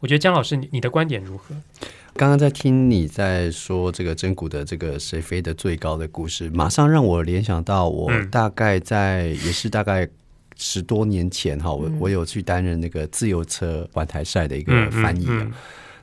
[0.00, 1.54] 我觉得姜老师你你的观点如何？
[2.14, 8.28] 刚刚在听你在说这个真古的这个谁飞得最高的故事，马上让我联想到我嗯。
[8.30, 10.06] 大概在、也是大概
[10.62, 15.40] 十多年前哈，我、我有去担任那个自由车环台赛的一个翻译啊。
[15.40, 15.52] 嗯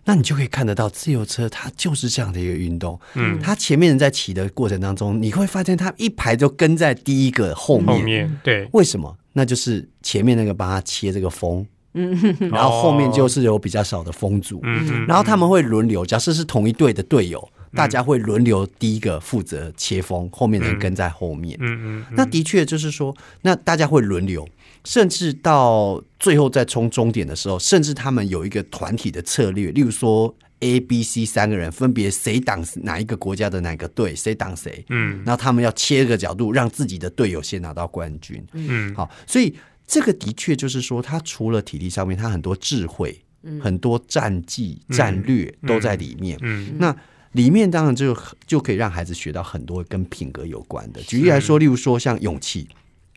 [0.05, 2.99] 那你就可以看得到，自由车它就是这样的一个运动。
[3.13, 7.87] 嗯它前面人在骑的过程当中，你会发现它一排就跟在第一个后面。
[7.87, 9.15] 后面对，为什么？
[9.33, 14.59] 那就是前面那个帮他切这个风，嗯然后后面就是有比较少的风阻。
[14.63, 21.57] 嗯嗯然后他们会轮流，假设是同一队的队友，大家会轮流第一个负责切风，后面的人跟在后面。
[21.61, 24.47] 嗯嗯那的确就是说，那大家会轮流，
[24.85, 38.43] 甚至到最后在冲终点的时候，甚至他们有一个团体的策略，例如说 A、B、C 三个人分别谁挡哪一个国家的哪个队，谁挡谁，嗯然后他们要切个角度，让自己的队友先拿到冠军。
[38.53, 39.55] 嗯好，所以
[39.87, 43.17] 这个的确就是说，他除了体力上面，他很多智慧、
[43.61, 46.37] 很多战绩、战略都在里面。
[46.41, 46.95] 嗯那
[47.33, 51.01] 里面当然就就可以让孩子学到很多跟品格有关的。
[51.03, 52.67] 举例来说，例如说像勇气，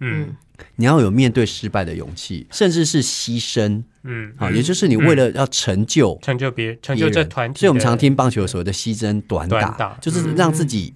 [0.00, 0.34] 嗯。
[0.76, 3.82] 你要有面对失败的勇气，甚至是牺牲。
[4.04, 10.94] 嗯，啊，也就是你为了要成就成就别成就这团体，所以我们常听棒球所谓的牺牲短打，就是让自己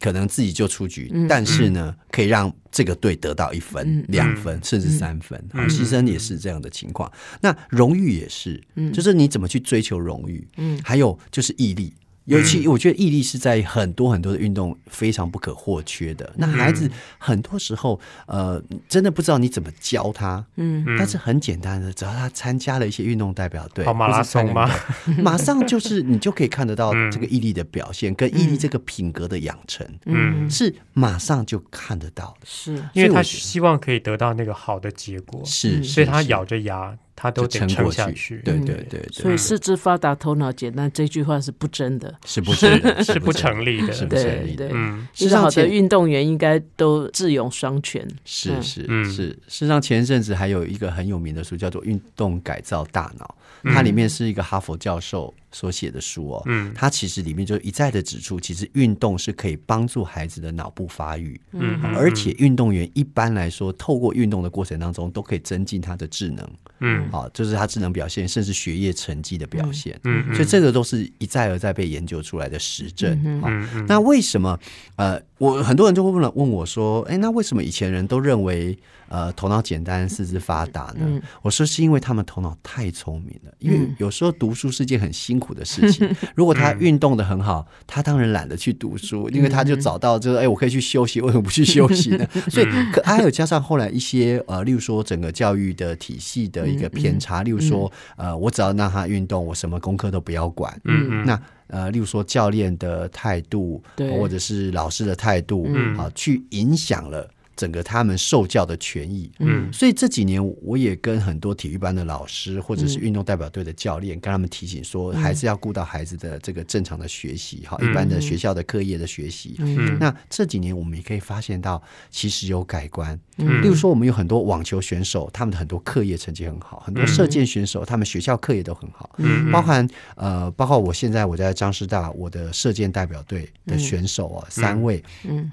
[0.00, 4.04] 可能自己就出局，但是呢，可以让这个队得到一分、嗯。
[4.08, 5.42] 两分，甚至三分。
[5.70, 7.10] 牺牲也是这样的情况。
[7.40, 10.78] 那荣誉也是，就是你怎么去追求荣誉，嗯。
[10.84, 11.94] 还有就是毅力。
[12.30, 16.32] 尤其我觉得毅力是在很多很多的运动非常不可或缺的。
[16.36, 20.84] 那孩子很多时候，呃，真的不知道你怎么教他，嗯。
[20.86, 24.70] 嗯但是很简单的，只要他参加了一些运动代表队，跑马拉松吗？
[25.18, 27.10] 马上就是你就可以看得到嗯。
[27.10, 30.48] 这个毅力的表现，跟毅力这个品格的养成，嗯。
[30.48, 32.46] 是马上就看得到的。
[32.46, 32.82] 是。
[32.92, 38.40] 因为他希望可以得到那个好的结果，是，所以他咬着牙，他都撑过去。
[38.42, 42.14] 对对对所以四肢发达，头脑简单这句话是不真的。
[42.24, 43.92] 是不是的是不成立的。
[43.92, 44.68] 是不对成立的。
[44.68, 45.06] 对，嗯。
[45.18, 48.02] 一个好的事实上前运动员应该都智勇双全。
[48.02, 48.16] 嗯。
[48.24, 49.04] 是是嗯。
[49.04, 53.26] 是，事实上前一阵子还有一个很有名的书叫做《运动改造大脑》，
[53.64, 53.74] 嗯。
[53.74, 56.42] 它里面是一个哈佛教授所写的书哦。
[56.46, 66.48] 嗯它其实里面就一再的指出，其实运动是可以帮助孩子的脑部发育，嗯嗯而且运动员一般来说，透过运动的过程当中，都可以增进他的智能，
[66.80, 69.98] 嗯啊，就是他智能表现，甚至学业成绩的表现。
[70.04, 73.12] 嗯嗯所以这个都是一再而再被研究出来的实证。
[73.42, 74.58] 啊嗯嗯那为什么？
[74.96, 81.00] 呃，我很多人就会问了问我说，哎，那为什么以前人都认为呃头脑简单、四肢发达呢？
[81.00, 86.08] 嗯我说是因为他们头脑太聪明了，因为嗯有时候读书是件很辛苦的事情。
[86.36, 92.26] 如果他运动的很好，他当然懒得去读书，因为他就找到就是哎，我可以去休息，为什么不去休息呢？
[92.50, 100.78] 所以可还有加上后来一些呃，例如说整个教育的体系的一个偏差，例如说呃，我只要让他运动，我什么功课都不要管。
[100.84, 101.08] 嗯。
[101.10, 101.24] 嗯。
[101.24, 104.10] 那呃，例如说教练的态度，对。
[104.10, 105.96] 或者是老师的态度，嗯。
[105.96, 107.28] 啊，去影响了
[107.60, 109.30] 整个他们受教的权益。
[109.40, 109.70] 嗯。
[109.70, 117.90] 所以这几年我也跟很多体育班的老师或者是嗯运动代表队的教练，跟他们提醒说，还是要顾到孩子的这个正常的学习，哈，嗯。
[117.90, 119.56] 一般的学校的课业的学习。
[119.58, 119.98] 嗯。
[120.00, 123.18] 那这几年我们也可以发现到，其实有改观。
[123.36, 123.60] 嗯。
[123.60, 129.10] 例如说，我们有很多网球选手，他们的很多课业成绩很好；很多射箭选手，他们学校课业都很好。
[129.18, 129.50] 嗯。
[129.52, 135.50] 包含呃，包括我现在我在张师大，我的射箭代表队的选手啊，三位，嗯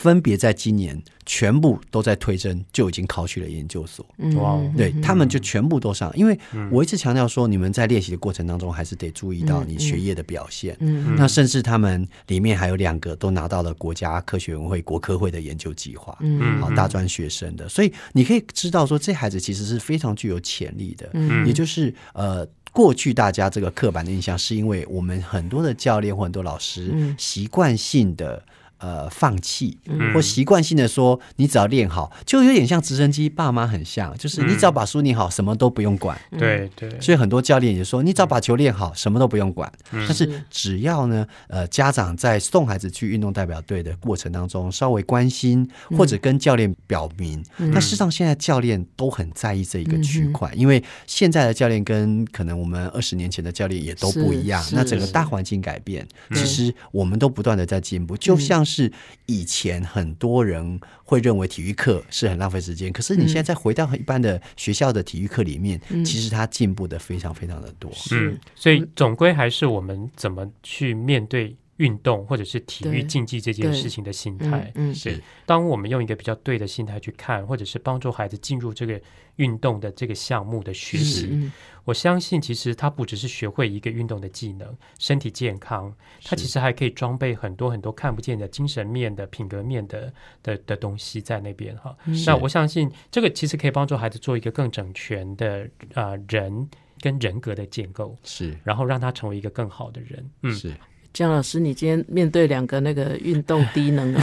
[0.00, 4.06] 分别在今年全部都在推甄，就已经考取了研究所。
[4.16, 4.72] 嗯哇哦。
[4.74, 6.38] 对他们就全部都上，因为
[6.70, 10.74] 我一直强调说，你们在练习的过程当中，还是得注意到你学业的表现。
[10.80, 21.46] 嗯那甚至他们里面还有两个都拿到了国家科学委员会国科会的研究计划，嗯好大专学生的，所以你可以知道说，这孩子其实是非常具有潜力的，嗯。
[21.46, 22.48] 也就是呃。
[22.72, 27.12] 过去大家这个刻板的印象，是因为我们很多的教练或很多老师嗯。
[27.18, 28.40] 习惯性的
[28.80, 30.12] 呃放弃，嗯。
[30.12, 36.20] 或习惯性的说你只要练好，就有点像直升机，爸妈很像，就是你只要把书念好，什么都不用管。
[36.38, 39.70] 对对，所以很多教练也说，你只要把球练好，什么都不用管。
[39.92, 40.04] 嗯。
[40.06, 58.90] 但是只要呢，呃，家长在送孩子去运动代表队的过程当中，稍微关心或者跟教练表明，那事实上现在教练都很在意这一个区块，因为现在的教练跟可能我们二十年前的教练也都不一样，那整个大环境改变，其实我们都不断的在进步，就像是
[59.26, 67.90] 以前很多人会认为体育课是很浪费时间，可是你现在再回到一般的学校的体育课里面，其实它进步的非常非常的多。
[68.12, 74.70] 嗯，所以总归还是我们怎么去面对运动或者是体育竞技这件事情的心态。
[74.74, 74.92] 嗯。
[74.92, 79.00] 嗯是，当我们用一个比较对的心态去看，或者是帮助孩子进入这个
[79.36, 81.50] 运动的这个项目的学习，嗯
[81.86, 90.12] 我相信其实他不只是学会一个运动的技能，身体健康，他其实还可以装备很多很多看不见的精神面的、品格面的
[90.42, 91.96] 的的东西在那边哈。
[92.26, 96.68] 那我相信这个其实可以帮助孩子做一个更整全的啊、呃人
[97.00, 98.56] 跟人格的建构，是。
[98.62, 100.30] 然后让他成为一个更好的人。
[100.42, 100.72] 嗯，是，
[101.12, 104.20] 姜老师，你今天面对两个那个运动低能儿，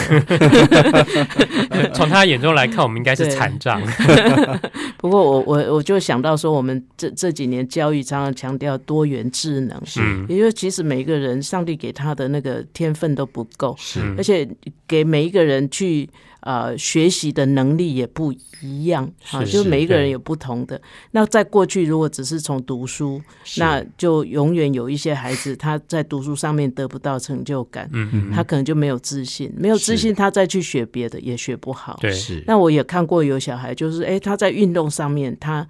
[1.94, 3.36] 从他眼中来看，我们应该是对。
[3.36, 3.82] 残障。
[4.98, 10.26] 不过我我我就想到说，我们这这几年教育常常强调多元智能，嗯。
[10.30, 14.00] 也就是其实每一个人上帝给他的那个天分都不够，是。
[14.02, 14.48] 嗯而且
[14.88, 16.10] 给每一个人去
[16.48, 20.82] 呃学习的能力也不一样啊，是就是每一个人有不同的。
[21.12, 23.22] 那在过去，如果只是从读书，
[23.58, 31.98] 那就永远有一些孩子他在读书上面得不到成就感，嗯嗯，他可能就没有自信，没有自信，他再去学别的也学不好。
[32.00, 35.68] 对，是那我也看过有小孩，就是诶，他在运动上面他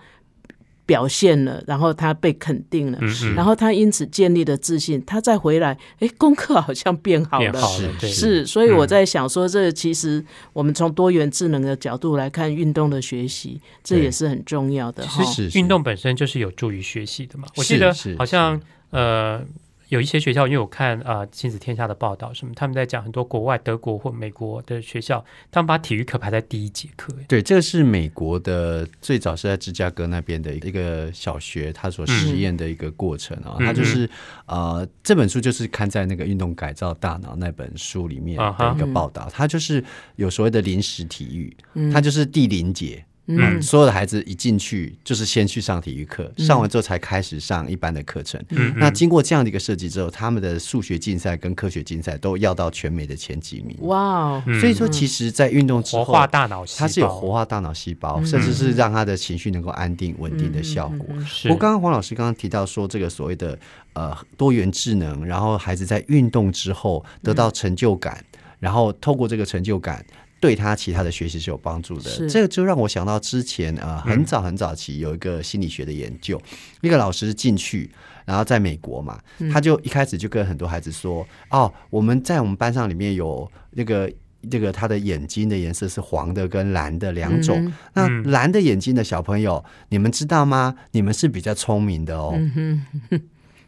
[0.88, 7.52] 表现了，然后他被肯定了，嗯嗯，然后他因此建立了自信，他再回来，哎，功课好像变好了。
[7.52, 10.24] 变好了，对，是，所以我嗯在想说，这其实
[10.54, 17.48] 我们从多元智能的角度来看运动的学习，这也是很重要的其实是运动本身就是有助于学习的嘛。
[17.58, 18.60] 我是记得是好像
[18.92, 19.44] 呃
[19.90, 27.14] 有一些学校，因为我看啊、呃亲子天下的报道什么，他们在讲很多国外德国或美国的学校，他们把体育课排在第一节课。
[27.20, 33.56] 哎对，这个是美国的，最早是在芝加哥那边的一个小学，他所实验的一个过程啊。
[33.60, 34.10] 嗯他就是
[34.46, 39.30] 呃，这本书就是刊在那个《运动改造大脑》那本书里面的一个报道。
[39.32, 39.84] 他就是
[40.16, 43.04] 有所谓的临时体育，嗯他就是第零节。
[43.04, 48.42] 嗯嗯，所有的孩子一进去就是先去上体育课，上完之后才开始上一般的课程。
[48.50, 53.76] 嗯，那经过这样的一个设计之后，他们的数学竞赛跟科学竞赛都要到全美的前几名。
[53.82, 61.08] 哇所以说，其实，在运动之后，活化大脑细胞，它是有活化大脑细胞，甚至是让他的情绪能够安定、稳定的效果。
[61.26, 61.50] 是。
[61.50, 63.60] 不过，刚刚黄老师刚刚提到说，这个所谓的
[63.92, 68.24] 呃多元智能，然后孩子在运动之后得到成就感，
[68.60, 70.06] 然后透过这个成就感。
[70.40, 76.40] 对他其他的学习是有帮助的，这个就让我想到之前呃很早很早期有一个心理学的研究，
[76.82, 77.90] 一个老师进去，
[78.26, 79.20] 然后在美国嘛，
[79.52, 84.12] 他就一开始就跟很多孩子说，哦，我们在我们班上里面有那个
[84.52, 88.24] 这个他的眼睛的颜色是黄的跟蓝的两种，嗯那嗯。
[88.32, 90.76] 蓝的眼睛的小朋友，你们知道吗？
[90.92, 92.34] 你们是比较聪明的哦。
[92.36, 92.86] 嗯，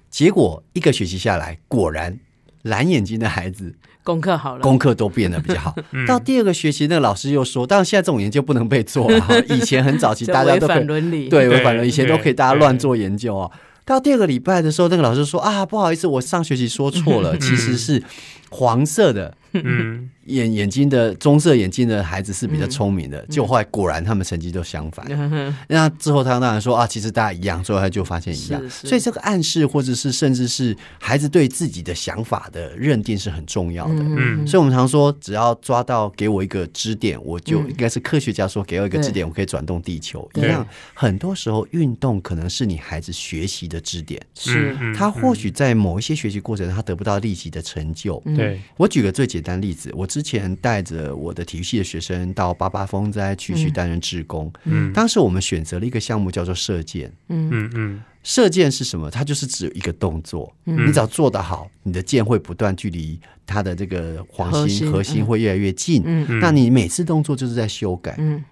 [0.10, 2.20] 结果一个学期下来，果然
[2.62, 3.76] 蓝眼睛的孩子
[4.10, 5.76] 功课好了，功课都变得比较好。
[5.94, 9.36] 嗯到第二个学期，那个老师又说，但是现在这种研究不能被做了哈。
[9.50, 11.30] 以前很早期大家都可以反伦理。
[11.30, 13.52] 对对违反了，以前都可以大家乱做研究哦。
[13.86, 18.02] 到第二个礼拜的时候，那个老师说啊，不好意思，我上学期说错了， 其实是
[18.50, 25.06] 黄色的嗯眼眼睛的棕色眼睛的孩子是比较聪明的，结果后来果然他们成绩都相反。
[25.10, 28.62] 嗯那之后他当然说啊，其实大家一样，最后他就发现一样。
[28.64, 33.96] 是是所以这个暗示或者是甚至是孩子对自己的想法的认定是很重要的。
[34.00, 40.66] 嗯所以我们常说，只要抓到给我一个支点，我就嗯应该是科学家说给我一个支点，我可以转动地球一样。
[40.94, 44.22] 很多时候，运动可能是你孩子学习的支点。
[44.36, 48.22] 是，嗯他或许在某一些学习过程，他得不到立即的成就。
[48.26, 57.12] 嗯对，我举个最简单例子，我之前带着我的体育系的学生到八八风灾区去担任志工，嗯当时我们选择了一个项目叫做射箭。
[57.28, 59.10] 嗯嗯嗯射箭是什么？
[59.10, 66.04] 它就是只有一个动作，嗯你只要做得好，你的箭会不断距离它的这个黄核心心核心嗯会越来越近。
[66.42, 68.16] 那你每次动作就是在修改。
[68.20, 68.44] 嗯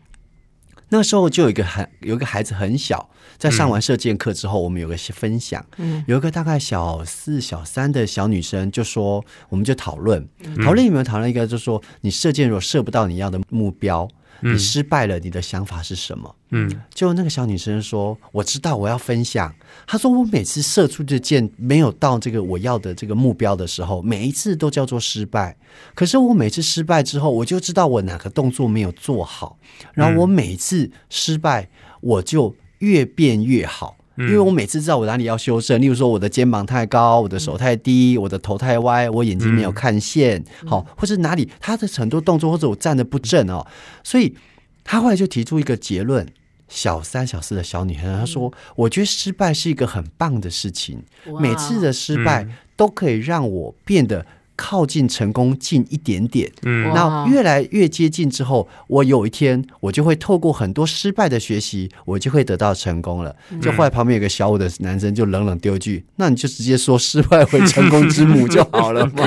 [0.89, 6.03] 那时候就有一个很有一个孩子很小，在上完射箭课之后，我们有个分享，嗯。
[6.07, 10.55] 有一个大概小四小三的小女生就说，我们就讨论，嗯。
[10.63, 16.35] 讨论有没有讨论一个，就是说你射箭如果射不到你要的目标，嗯你失败了，你的想法是什么？
[16.51, 19.53] 嗯就那个小女生说：“我知道，我要分享。”
[19.85, 25.57] 她说：“我每次射出的箭没有到这个我要的这个目标的时候，每一次都叫做失败。
[25.93, 29.57] 可是我每次失败之后，我就知道我哪个动作没有做好，
[29.93, 31.69] 然后我每一次失败，
[31.99, 43.65] 我就越变越好。”因为我每次知道我哪里要修正，例如说我的肩膀太高，我的手太低，我的头太歪，我眼睛没有看线，好，或是哪里他的很多动作或者我站的不正哦，
[44.03, 44.35] 所以
[44.83, 46.25] 他后来就提出一个结论：
[46.67, 51.01] 小三、小四的小女孩，她说：“我觉得失败是一个很棒的事情，
[51.39, 54.25] 每次的失败都可以让我变得
[54.57, 56.51] 靠近成功近一点点。
[56.93, 63.33] 那越来越接近之后，我有一天我就会透过很多失败的学习，我就会得到成功了。
[63.61, 69.23] 就后来旁边有个小五的男生就冷冷丢一句：“那你就直接说失败为成功之母就好了嘛。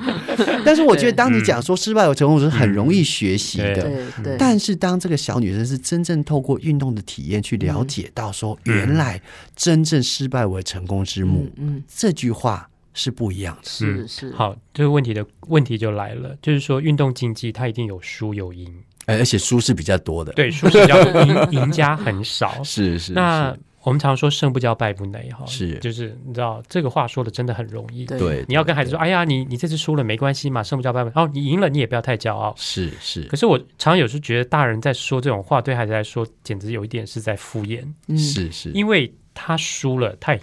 [0.66, 3.92] 但是我觉得，当你讲说失败为成功是很容易学习的。
[4.40, 9.22] 但是当这个小女生是真正透过运动的体验去了解到说，原来
[9.56, 13.62] 真正失败为成功之母，嗯这句话是不一样的。
[13.64, 18.68] 是是好，这个问题的问题就来了，就是说运动竞技它一定有输有赢，
[19.06, 22.64] 而且输是比较多的，，对，输是比较赢 赢家很少。
[22.64, 28.06] 是是那是我们常说胜不骄败不馁哈，是就是你知道这个话说的真的很容易。
[28.06, 31.24] 对对，你要跟孩子说，哎呀，你你这次输了没关系嘛，胜不骄败不馁。
[31.24, 32.54] 哦，你赢了你也不要太骄傲。
[32.58, 40.42] 是是可是我常有时觉得大人在说这种话，对孩子来说简直有一点是在敷衍，嗯是是，因为他输了，他也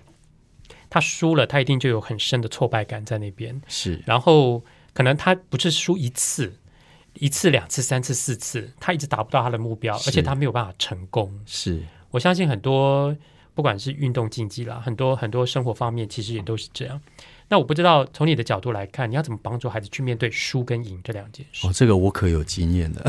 [0.95, 3.61] 他输了，他一定就有很深的挫败感在那边。
[3.67, 6.55] 是然后可能他不是输一次，
[7.15, 11.29] 一次、两次、三次、四次，他一直达不到他的目标，而且他没有办法成功。
[11.47, 11.83] 是
[12.13, 13.13] 我相信很多
[13.57, 17.01] 不管是运动竞技啦，很多很多生活方面，其实也都是这样。
[17.49, 21.67] 那我不知道从你的角度来看，你要怎么帮助孩子去面对输跟赢这两件事？
[21.67, 21.73] 哦，？
[21.73, 23.05] 这个我可有经验的，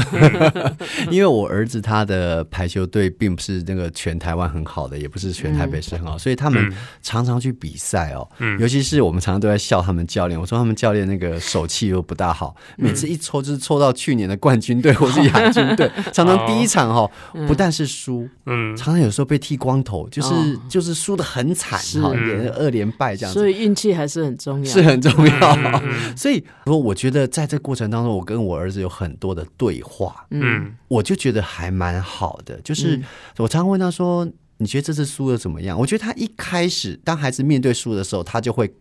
[1.09, 6.75] 因为我儿子他的排球队并不是那个全台湾很好的，也不是全台北市很好，所以他们嗯。
[7.01, 8.29] 常常去比赛哦。
[8.39, 8.59] 嗯。
[8.59, 17.09] 尤其是我们常常都在笑他们教练，我说他们教练那个手气又不大好，每次一抽就是抽到去年的冠军队或是亚军队， 常常第一场哦，
[17.47, 18.75] 不但是输，嗯。
[18.75, 20.61] 常常有时候被剃光头，就是、哦。
[20.69, 23.39] 就是输的很惨是哈，连二连败这样子。
[23.39, 23.47] 所。
[23.47, 24.71] 以运气还是很重要。
[24.71, 25.57] 是很重要。
[25.83, 32.59] 嗯所以说，我觉得在这过程当中，我跟我儿子有很多的对话，嗯我就觉得还蛮好的。
[32.61, 33.03] 就是嗯
[33.37, 38.73] 我常常问他说：“你觉得这次输的怎么样？”我觉得他一开始当孩子面对输的时候，他就会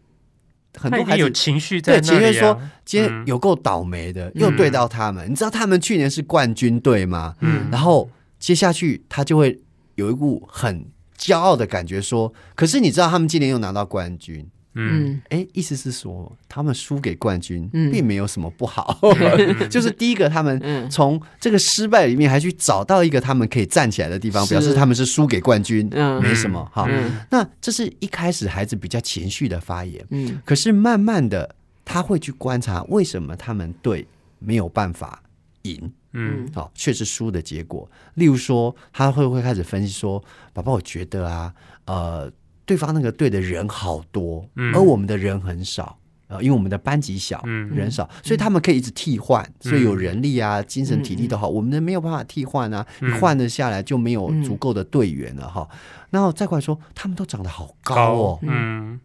[0.76, 1.20] 很多孩子。
[1.20, 2.26] 有情绪在对，那里、啊。
[2.26, 5.30] 情绪说今天嗯有够倒霉的，又对到他们。
[5.30, 7.34] 你知道他们去年是冠军队吗？
[7.40, 9.60] 嗯然后接下去他就会
[9.96, 10.86] 有一股很
[11.18, 18.98] 骄傲的感觉，说：“可是你知道他们今年又拿到冠军。”嗯嗯哎，意思是说他们输给冠军，嗯并没有什么不好。
[19.70, 26.86] 就是第一个，他们嗯从这个失败里面还去找到一个他们可以站起来的地方，表示他们是输给冠军，嗯没什么哈。
[26.88, 31.54] 嗯那这是一开始孩子比较情绪的发言，嗯可是慢慢的
[31.84, 34.06] 他会去观察为什么他们队
[34.38, 35.22] 没有办法
[35.62, 35.92] 赢。
[36.16, 37.90] 嗯好、却是输的结果。
[38.14, 40.22] 例如说，他会不会开始分析说
[40.54, 41.52] ：“宝宝，我觉得啊，
[41.86, 42.30] 呃，
[42.66, 44.74] 对方那个队的人好多，嗯。
[44.74, 51.46] 而我们的人很少。”呃，因为我们的班级小，嗯人少，所以他们可以一直替换，所以有人力啊、精神体力都好。
[51.46, 52.84] 我们的没有办法替换啊，
[53.20, 55.68] 换了下来就没有足够的队员了哈。
[56.08, 58.98] 然后再过来说，他们都长得好高哦，嗯。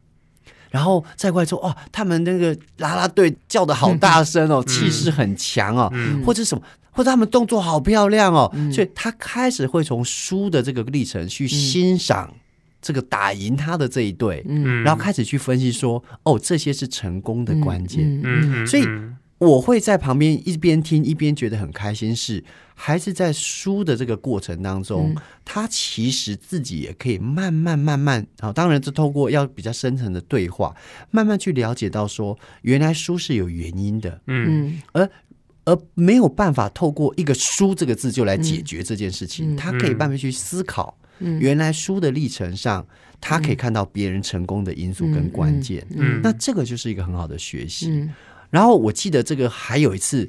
[0.71, 6.23] 然后再过来说，哦，他们那个啦啦队叫的好大声哦，气势很强哦，嗯。
[6.23, 8.71] 或者什么，或者他们动作好漂亮哦，嗯。
[8.71, 12.33] 所以他开始会从输的这个历程去欣赏
[12.81, 14.83] 这个打赢他的这一队，嗯。
[14.83, 18.21] 然后开始去分析说，哦，这些是成功的关键。
[18.23, 22.43] 嗯所以嗯我会在旁边一边听一边觉得很开心是，
[22.75, 25.21] 孩子在输的这个过程当中，嗯。
[25.45, 30.75] 他其实自己也可以慢慢慢慢，好，当然这透过要比较深层的对话，
[31.09, 34.81] 慢慢去了解到说，原来输是有原因的，嗯。
[34.91, 35.09] 而
[35.63, 39.55] 而没有办法透过一个“输”这个字就来解决这件事情，嗯。
[39.55, 42.85] 他可以慢慢去思考，嗯原来书的历程上，
[43.21, 47.89] 他可以看到别人成功的因素跟关键，嗯那这个就是一个很好的学习。
[47.89, 48.13] 嗯
[48.49, 50.27] 然后我记得这个还有一次，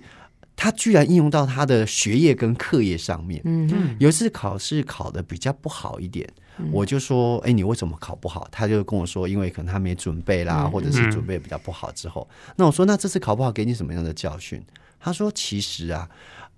[0.54, 3.40] 他居然应用到他的学业跟课业上面。
[3.46, 6.28] 嗯有一次考试考的比较不好一点，
[6.70, 12.28] 我就说：“哎，你为什么考不好？”他就跟我说：“因为可能他没准备啦，嗯或者是准备比较不好之后。
[12.56, 14.62] 那我说：“那这次考不好给你什么样的教训？”
[15.00, 16.06] 他说：“其实啊，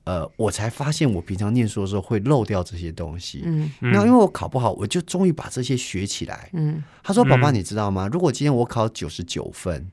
[0.05, 3.43] 呃，我才发现我平常念书的时候会漏掉这些东西。
[3.45, 6.51] 嗯那因为我考不好，我就终于把这些学起来。
[6.55, 8.09] 嗯他说：“宝宝，嗯你知道吗？
[8.13, 9.91] 如果今天我考九十九分，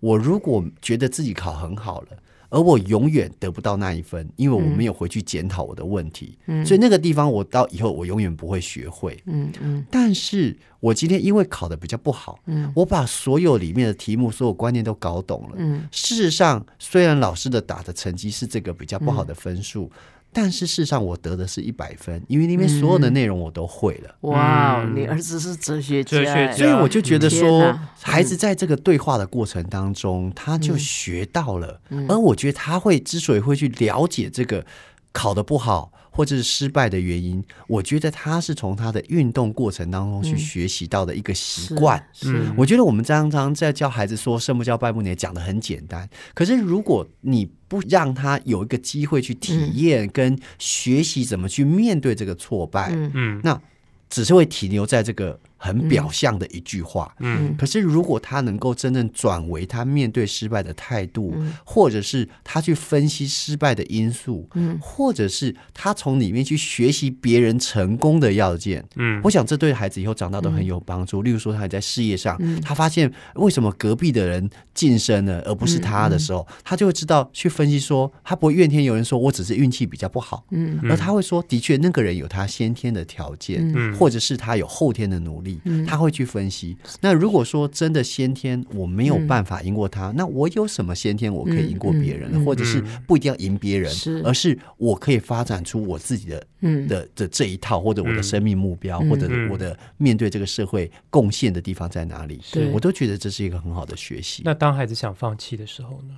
[0.00, 2.08] 我如果觉得自己考很好了，
[2.48, 9.20] 而我永远得不到那一分，因为我没有回去检讨我的问题，嗯所以那个地方我到以后我永远不会学会。
[9.26, 15.56] 嗯嗯但是我今天因为考的比较不好，嗯我把所有里面的题目、所有观念都搞懂了。
[15.58, 19.90] 嗯事实上，虽然老师的打的成绩是这个比较不好的分数。
[20.32, 24.14] 但是事实上，我得的是一百分，因为那边所有的内容我都会了。
[24.20, 26.18] 哇你儿子是哲学家。
[26.18, 26.56] 哲学哎，家。
[26.56, 31.80] 所以我就觉得说，孩子在这个对话的过程当中，他就学到了。
[31.88, 32.06] 嗯。
[32.08, 34.64] 而我觉得他会之所以会去了解这个
[35.12, 40.38] 考得不好或者是失败的原因，我觉得他是从他的运动过程当中去嗯。
[40.38, 42.02] 学习到的一个习惯。
[42.12, 42.32] 是。
[42.32, 46.08] 嗯我觉得我们常常在教孩子说“胜不骄，败不馁”，讲的很简单。
[46.32, 53.10] 可是如果你不让他有一个机会去体验跟学习怎么去面对这个挫败，嗯。
[53.12, 53.40] 嗯。
[53.44, 53.60] 那
[54.08, 57.14] 只是会停留在这个很表象的一句话。
[57.20, 57.54] 嗯。
[57.56, 61.52] 可是，如果他能够真正转为他面对失败的态度，嗯。
[61.64, 64.78] 或者是他去分析失败的因素，嗯。
[64.80, 69.20] 或者是他从里面去学习别人成功的要件，嗯。
[69.24, 71.22] 我想这对孩子以后长大都很有帮助。
[71.22, 72.60] 例如说，他在事业上，嗯。
[72.60, 80.78] 他发现为什么隔壁的人晋升了，而不是他的时候，他就会知道去分析说，他不会怨天尤人，说我只是运气比较不好，嗯。
[80.90, 83.94] 而他会说，的确那个人有他先天的条件，嗯。
[83.96, 85.84] 或者是他有后天的努力，嗯。
[85.86, 86.76] 他会去分析。
[87.00, 94.22] 那如果说真的先天我没有办法赢过他，那我有什么先天我可以赢过别人的，嗯嗯或者是不一定要赢别人，是。
[94.24, 99.50] 而是我可以发展出我自己的嗯的的这一套，或者我的生命目标，嗯或者嗯。
[99.50, 102.40] 我的面对这个社会贡献的地方在哪里。
[102.52, 104.42] 对，我都觉得这是一个很好的学习。
[104.44, 106.16] 那当孩子想放弃的时候呢？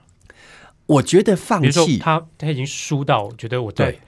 [0.86, 3.98] 我觉得放弃他他已经输到，我觉得我对对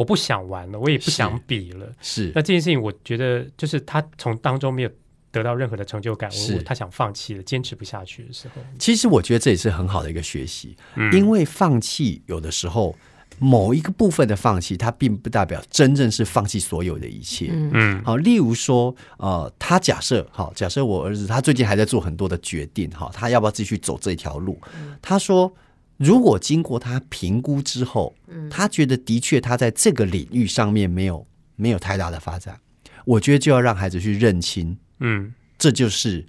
[0.00, 1.86] 我不想玩了，我也不想比了。
[2.00, 2.32] 是。
[2.34, 4.90] 那这件事情，我觉得就是他从当中没有
[5.30, 6.54] 得到任何的成就感，是。
[6.54, 11.12] 我我他想放弃了，坚持不下去的时候，其实我觉得这也是很好的一个学习，嗯。
[11.12, 12.96] 因为放弃有的时候
[13.38, 17.50] 某一个部分的放弃，它并不代表真正是放弃所有的一切。
[17.52, 18.02] 嗯。
[18.02, 24.58] 好，例如说，呃，他假设，好，假设我儿子他最近还在做很多的决定，哈，他要不要继续走这条路？
[25.02, 25.52] 他说，
[26.00, 28.14] 如果经过他评估之后，
[28.50, 31.26] 他觉得的确他在这个领域上面没有
[31.56, 32.58] 没有太大的发展，
[33.04, 35.34] 我觉得就要让孩子去认清，嗯。
[35.58, 36.24] 这就是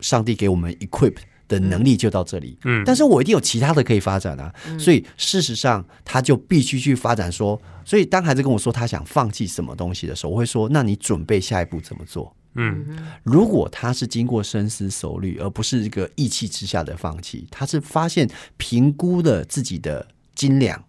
[0.00, 1.14] 上帝给我们 equip
[1.48, 2.58] 的能力就到这里。
[2.64, 12.36] 嗯，但是我一定有其他的可以发展啊，所以事实上他就必须去发展说，所以当孩子跟我说他想放弃什么东西的时候，我会说，那你准备下一步怎么做？
[12.54, 12.84] 嗯。
[13.22, 20.84] 如果他是经过深思熟虑，而不是一个意气之下的放弃，他是发现评估了自己的斤两，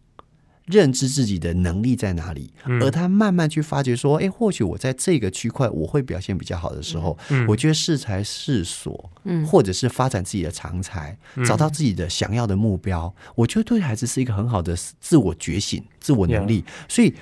[0.66, 7.46] 认知自己的能力在哪里，而他慢慢去发觉说，哎，或许我在这个区块我会表现比较好的时候，嗯。
[7.48, 17.14] 我觉得适才适所，嗯，或者是发展自己的长才，嗯找到自己的想要的目标，我觉得对孩子是一个很好的自我觉醒、自我能力，所以。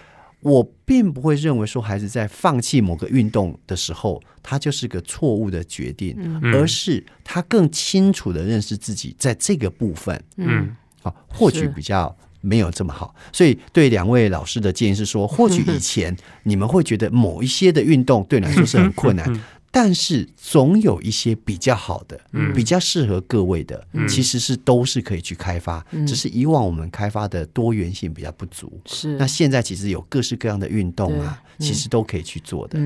[0.41, 13.13] 我并不会认为说孩子在放弃某个运动的时候，他就是个错误的决定，嗯而是他更清楚的认识自己在这个部分嗯啊，或许比较没有这么好。
[13.31, 19.41] 所以对两位老师的建议是说，或许以前你们会觉得某一些的运动对你来说是很困难。
[19.71, 22.19] 但是总有一些比较好的，
[22.53, 28.79] 比较适合各位的，其实是都是可以去开发，只是以往我们开发的多元性比较不足。
[28.85, 29.17] 是。
[29.17, 31.65] 那现在其实有各式各样的运动啊，嗯。
[31.65, 32.77] 其实都可以去做的。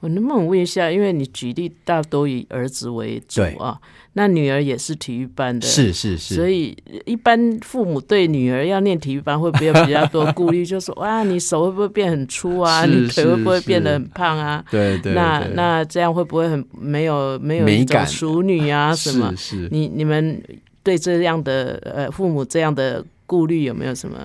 [0.00, 3.78] 嗯，我能不能问一下，因为你举例大多以儿子为主啊，
[4.14, 10.64] 那女儿也是体育班的，是是是，所以一般父母对女儿要念体育班会不会有比较多顾虑？
[10.64, 12.84] 就说哇，你手会不会变很粗啊？
[12.84, 14.64] 你腿会不会变得很胖啊？
[14.70, 19.62] 对对那对那这样会不会很没有没有一种淑女啊什么是？
[19.64, 20.42] 是你你们
[20.82, 24.18] 对这样的呃父母这样的顾虑有没有什么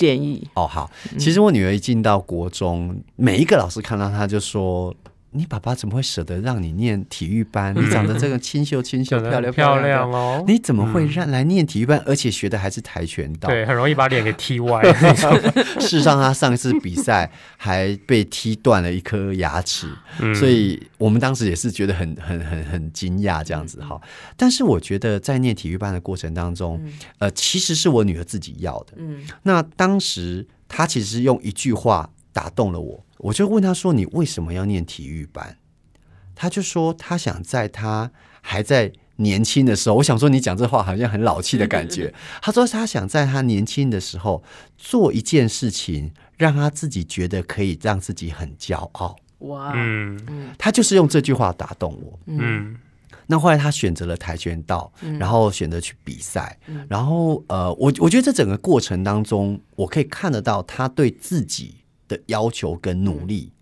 [0.00, 0.48] 建议？
[0.54, 0.90] 哦，好。
[1.18, 4.94] 其实我女儿一进到国中，每一个老师看到她就说
[5.32, 7.74] ：“你爸爸怎么会舍得让你念体育班？
[7.74, 12.02] 你长得这个清秀清秀、长 得漂亮漂亮哦，你怎么会让来念体育班？
[12.04, 13.48] 而且学的还是跆拳道。
[13.48, 14.82] 对，很容易把脸给踢歪。
[15.78, 24.00] 事实上，他上一次比赛还被踢断了一颗牙齿，嗯所以我们当时也是觉得很很很很惊讶这样子哈。
[24.36, 26.80] 但是我觉得在念体育班的过程当中，
[27.18, 28.94] 呃，其实是我女儿自己要的。
[28.96, 35.56] 嗯那当时她其实用一句话打动了我，我就问他说：“你为什么要念体育班？”
[36.34, 38.10] 他就说：“他想在他
[38.40, 42.14] 还在年轻的时候，我想说你讲这话好像很老气的感觉。
[42.40, 44.42] 他说他想在他年轻的时候
[44.78, 49.16] 做一件事情，让他自己觉得可以让自己很骄傲。
[49.40, 52.18] 哇嗯他就是用这句话打动我。
[52.26, 52.76] 嗯
[53.26, 56.58] 那后来他选择了跆拳道，然后选择去比赛，
[56.88, 61.76] 然后呃，我我觉得这整个过程当中，我可以看得到他对自己
[62.10, 63.52] 的要求跟努力。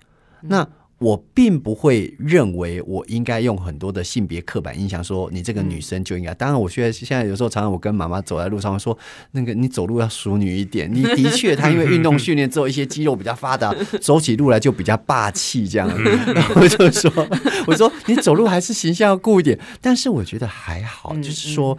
[0.40, 0.66] 那
[0.98, 6.34] 我并不会认为我应该用很多的性别刻板印象说你这个女生就应该。
[6.34, 8.98] 当然，我现在现在有时候常常我跟妈妈走在路上会说，
[9.30, 10.92] 那个你走路要淑女一点。
[10.92, 15.88] 你的确，她因为运动训练之后，一些肌肉比较发达，走起路来就比较霸气这样。
[16.34, 17.12] 然后我就说，
[17.68, 19.56] 我说你走路还是形象要顾一点。
[19.80, 21.78] 但是我觉得还好，嗯就是说。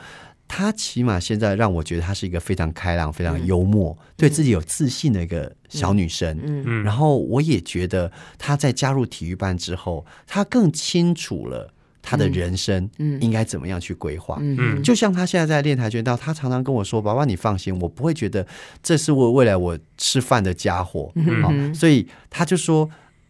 [0.50, 6.38] 她起码现在让我觉得她是一个非常开朗、非常幽默、对自己有自信的一个小女生。
[6.44, 11.72] 嗯嗯然后我也觉得她在加入体育班之后，她更清楚了
[12.02, 14.40] 她的人生嗯应该怎么样去规划。
[14.42, 18.46] 嗯就像她现在在练跆拳道，她常常跟我说：“爸爸，你放心，我不会觉得
[18.82, 21.12] 这是我未来我吃饭的家伙。
[21.16, 22.90] 嗯好，所以她就说。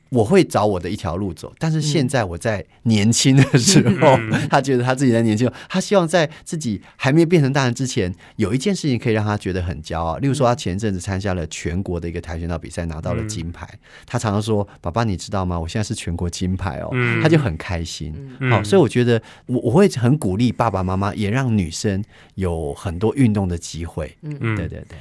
[0.10, 4.18] 我会找我的一条路走，但是现在我在年轻的时候，
[4.50, 10.18] 他觉得他自己在年轻，他希望在自己还没有变成大人之前，有一件事情可以让他觉得很骄傲。
[10.18, 13.70] 例如说，他前阵子参加了全国的一个跆拳道比赛，拿到了金牌。
[14.06, 15.60] 他常常说：“爸爸，你知道吗？
[15.60, 16.90] 我现在是全国金牌哦。
[16.94, 18.14] 嗯他就很开心。
[18.40, 22.04] 嗯好，所以我觉得我我会很鼓励爸爸妈妈，也让女生
[22.36, 24.18] 有很多运动的机会。
[24.22, 24.98] 嗯对对对，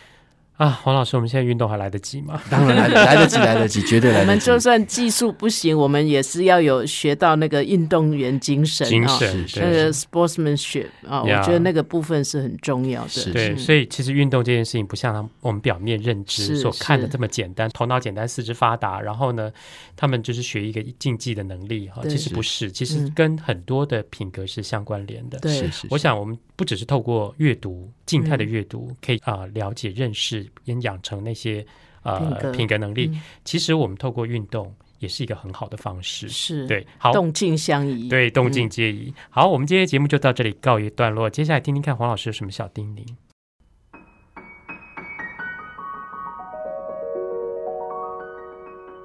[0.59, 2.43] 啊，黄老师，我们现在运动还来得及吗？
[2.51, 4.29] 当然来得来得及，来得及，绝对来得及。
[4.29, 13.09] 我们就算技术不行，我们也是要有学到那个运动员精神啊，精神对那个 sportsmanship 啊，我 Yeah 觉得那个部分是很重要的。
[13.09, 19.53] 是对，嗯所以其实运动这件事情不像我们表面认知所看的这么简单，头脑简单，四肢发达，然后呢，
[19.95, 22.03] 他们就是学一个竞技的能力哈。
[22.03, 25.39] 对其实不是，其实嗯跟很多的品格是相关联的。
[25.39, 31.65] 对是是，我想，我们不只是透过阅读静态的嗯阅读，可以啊、了解、认识，也养成那些
[32.03, 33.11] 呃品格能力。
[33.13, 36.29] 嗯其实我们透过运动也是一个很好的方式。
[36.29, 38.09] 是，对，好，动静相宜。
[38.09, 39.15] 对，动静嗯皆宜。
[39.31, 43.07] 好，我们今天节目就到这里告一段落，接下来听听看黄老师有什么小叮咛。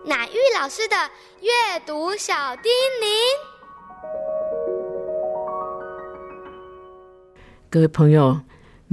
[0.06, 0.96] 乃玉老师的
[1.41, 2.72] 阅读小叮
[3.02, 3.08] 咛。
[7.70, 8.39] 各位朋友，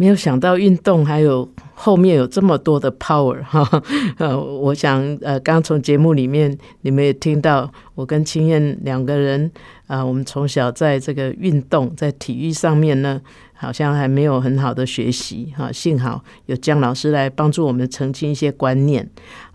[0.01, 3.83] 没有想到运动还有后面有这么多的 power 哈。
[4.17, 9.53] 呃，我想呃，刚从节目里面你们也听到，我跟青燕两个人
[9.87, 13.21] 啊、我们从小在这个运动在体育上面呢，
[13.53, 19.07] 好像还没有很好的学习哈、幸好有姜老师来帮助我们澄清一些观念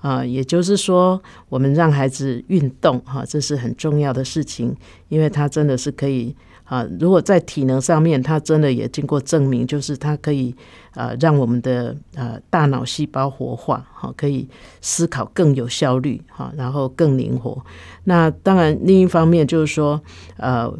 [0.02, 1.20] 啊、也就是说，
[1.50, 4.76] 我们让孩子运动哈、这是很重要的事情，
[5.10, 6.36] 因为他真的是可以。
[6.66, 10.54] 啊，如果在体能上面，它真的也经过证明，就是它可以
[10.96, 14.48] 呃让我们的呃大脑细胞活化，哈、可以
[14.82, 17.64] 思考更有效率，哈、然后更灵活。
[18.06, 20.02] 那当然，另一方面就是说，
[20.38, 20.74] 呃，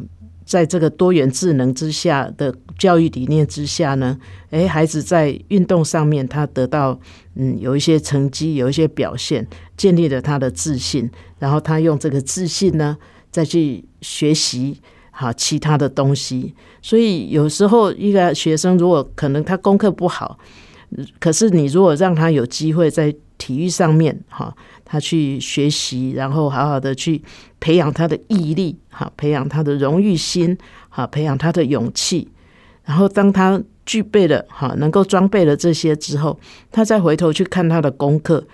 [0.44, 4.18] 在这个多元智能之下的教育理念之下呢，
[4.50, 6.98] 诶，孩子在运动上面他得到
[7.36, 11.08] 嗯有一些成绩，有一些表现，建立了他的自信，
[11.38, 12.98] 然后他用这个自信呢
[13.30, 14.80] 再去学习。
[15.18, 20.38] 好，其他的东西，所以有时候一个学生如果可能他功课不好，
[21.18, 24.54] 可是你如果让他有机会在体育上面，哈，
[24.84, 27.22] 他去学习，然后好好的去
[27.58, 30.54] 培养他的毅力，哈，培养他的荣誉心，
[30.90, 32.28] 哈，培养他的勇气，
[32.84, 36.38] 然后当他具备了哈，能够装备了这些之后，
[36.70, 38.46] 他再回头去看他的功课，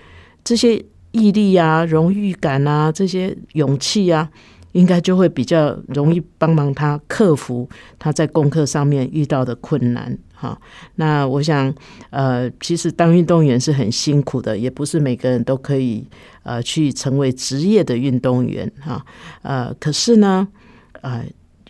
[0.44, 4.30] 这些毅力啊、荣誉感啊、这些勇气啊。
[4.72, 7.68] 应该就会比较容易帮忙他克服
[7.98, 10.60] 他在功课上面遇到的困难哈。
[10.96, 11.72] 那我想，
[12.10, 16.06] 呃，其实当运动员是很辛苦的，也不是每个人都可以
[16.42, 19.04] 呃去成为职业的运动员哈。
[19.42, 20.48] 呃，可是呢，
[21.00, 21.24] 呃。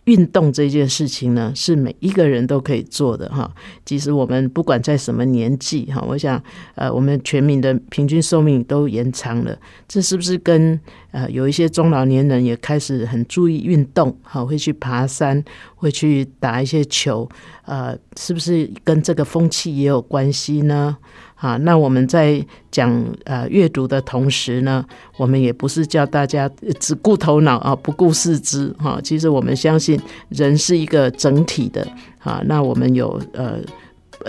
[0.04, 3.48] 运动这件事情呢，是每一个人都可以做的哈。
[3.84, 6.42] 即使我们不管在什么年纪哈，我想，
[6.74, 10.78] 呃，我们全民的平均寿命都延长了，这是不是跟
[11.12, 15.42] 呃有一些中老年人也开始很注意运动，好会去爬山，
[15.76, 17.28] 会去打一些球，
[17.64, 20.96] 呃，是不是跟这个风气也有关系呢？
[21.42, 22.40] 啊，那我们在
[22.70, 24.84] 讲呃阅读的同时呢，
[25.16, 31.84] 我们也不是叫大家只顾头脑啊，不顾四肢哈、其实我们相信人是一个整体的
[32.20, 33.58] 啊，那我们有呃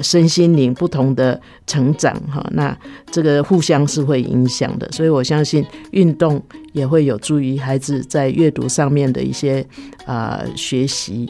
[0.01, 2.76] 身心灵不同的成长哈、那
[3.11, 6.41] 这个互相是会影响的，所以我相信运动
[6.72, 9.64] 也会有助于孩子在阅读上面的一些
[10.07, 11.30] 啊、学习。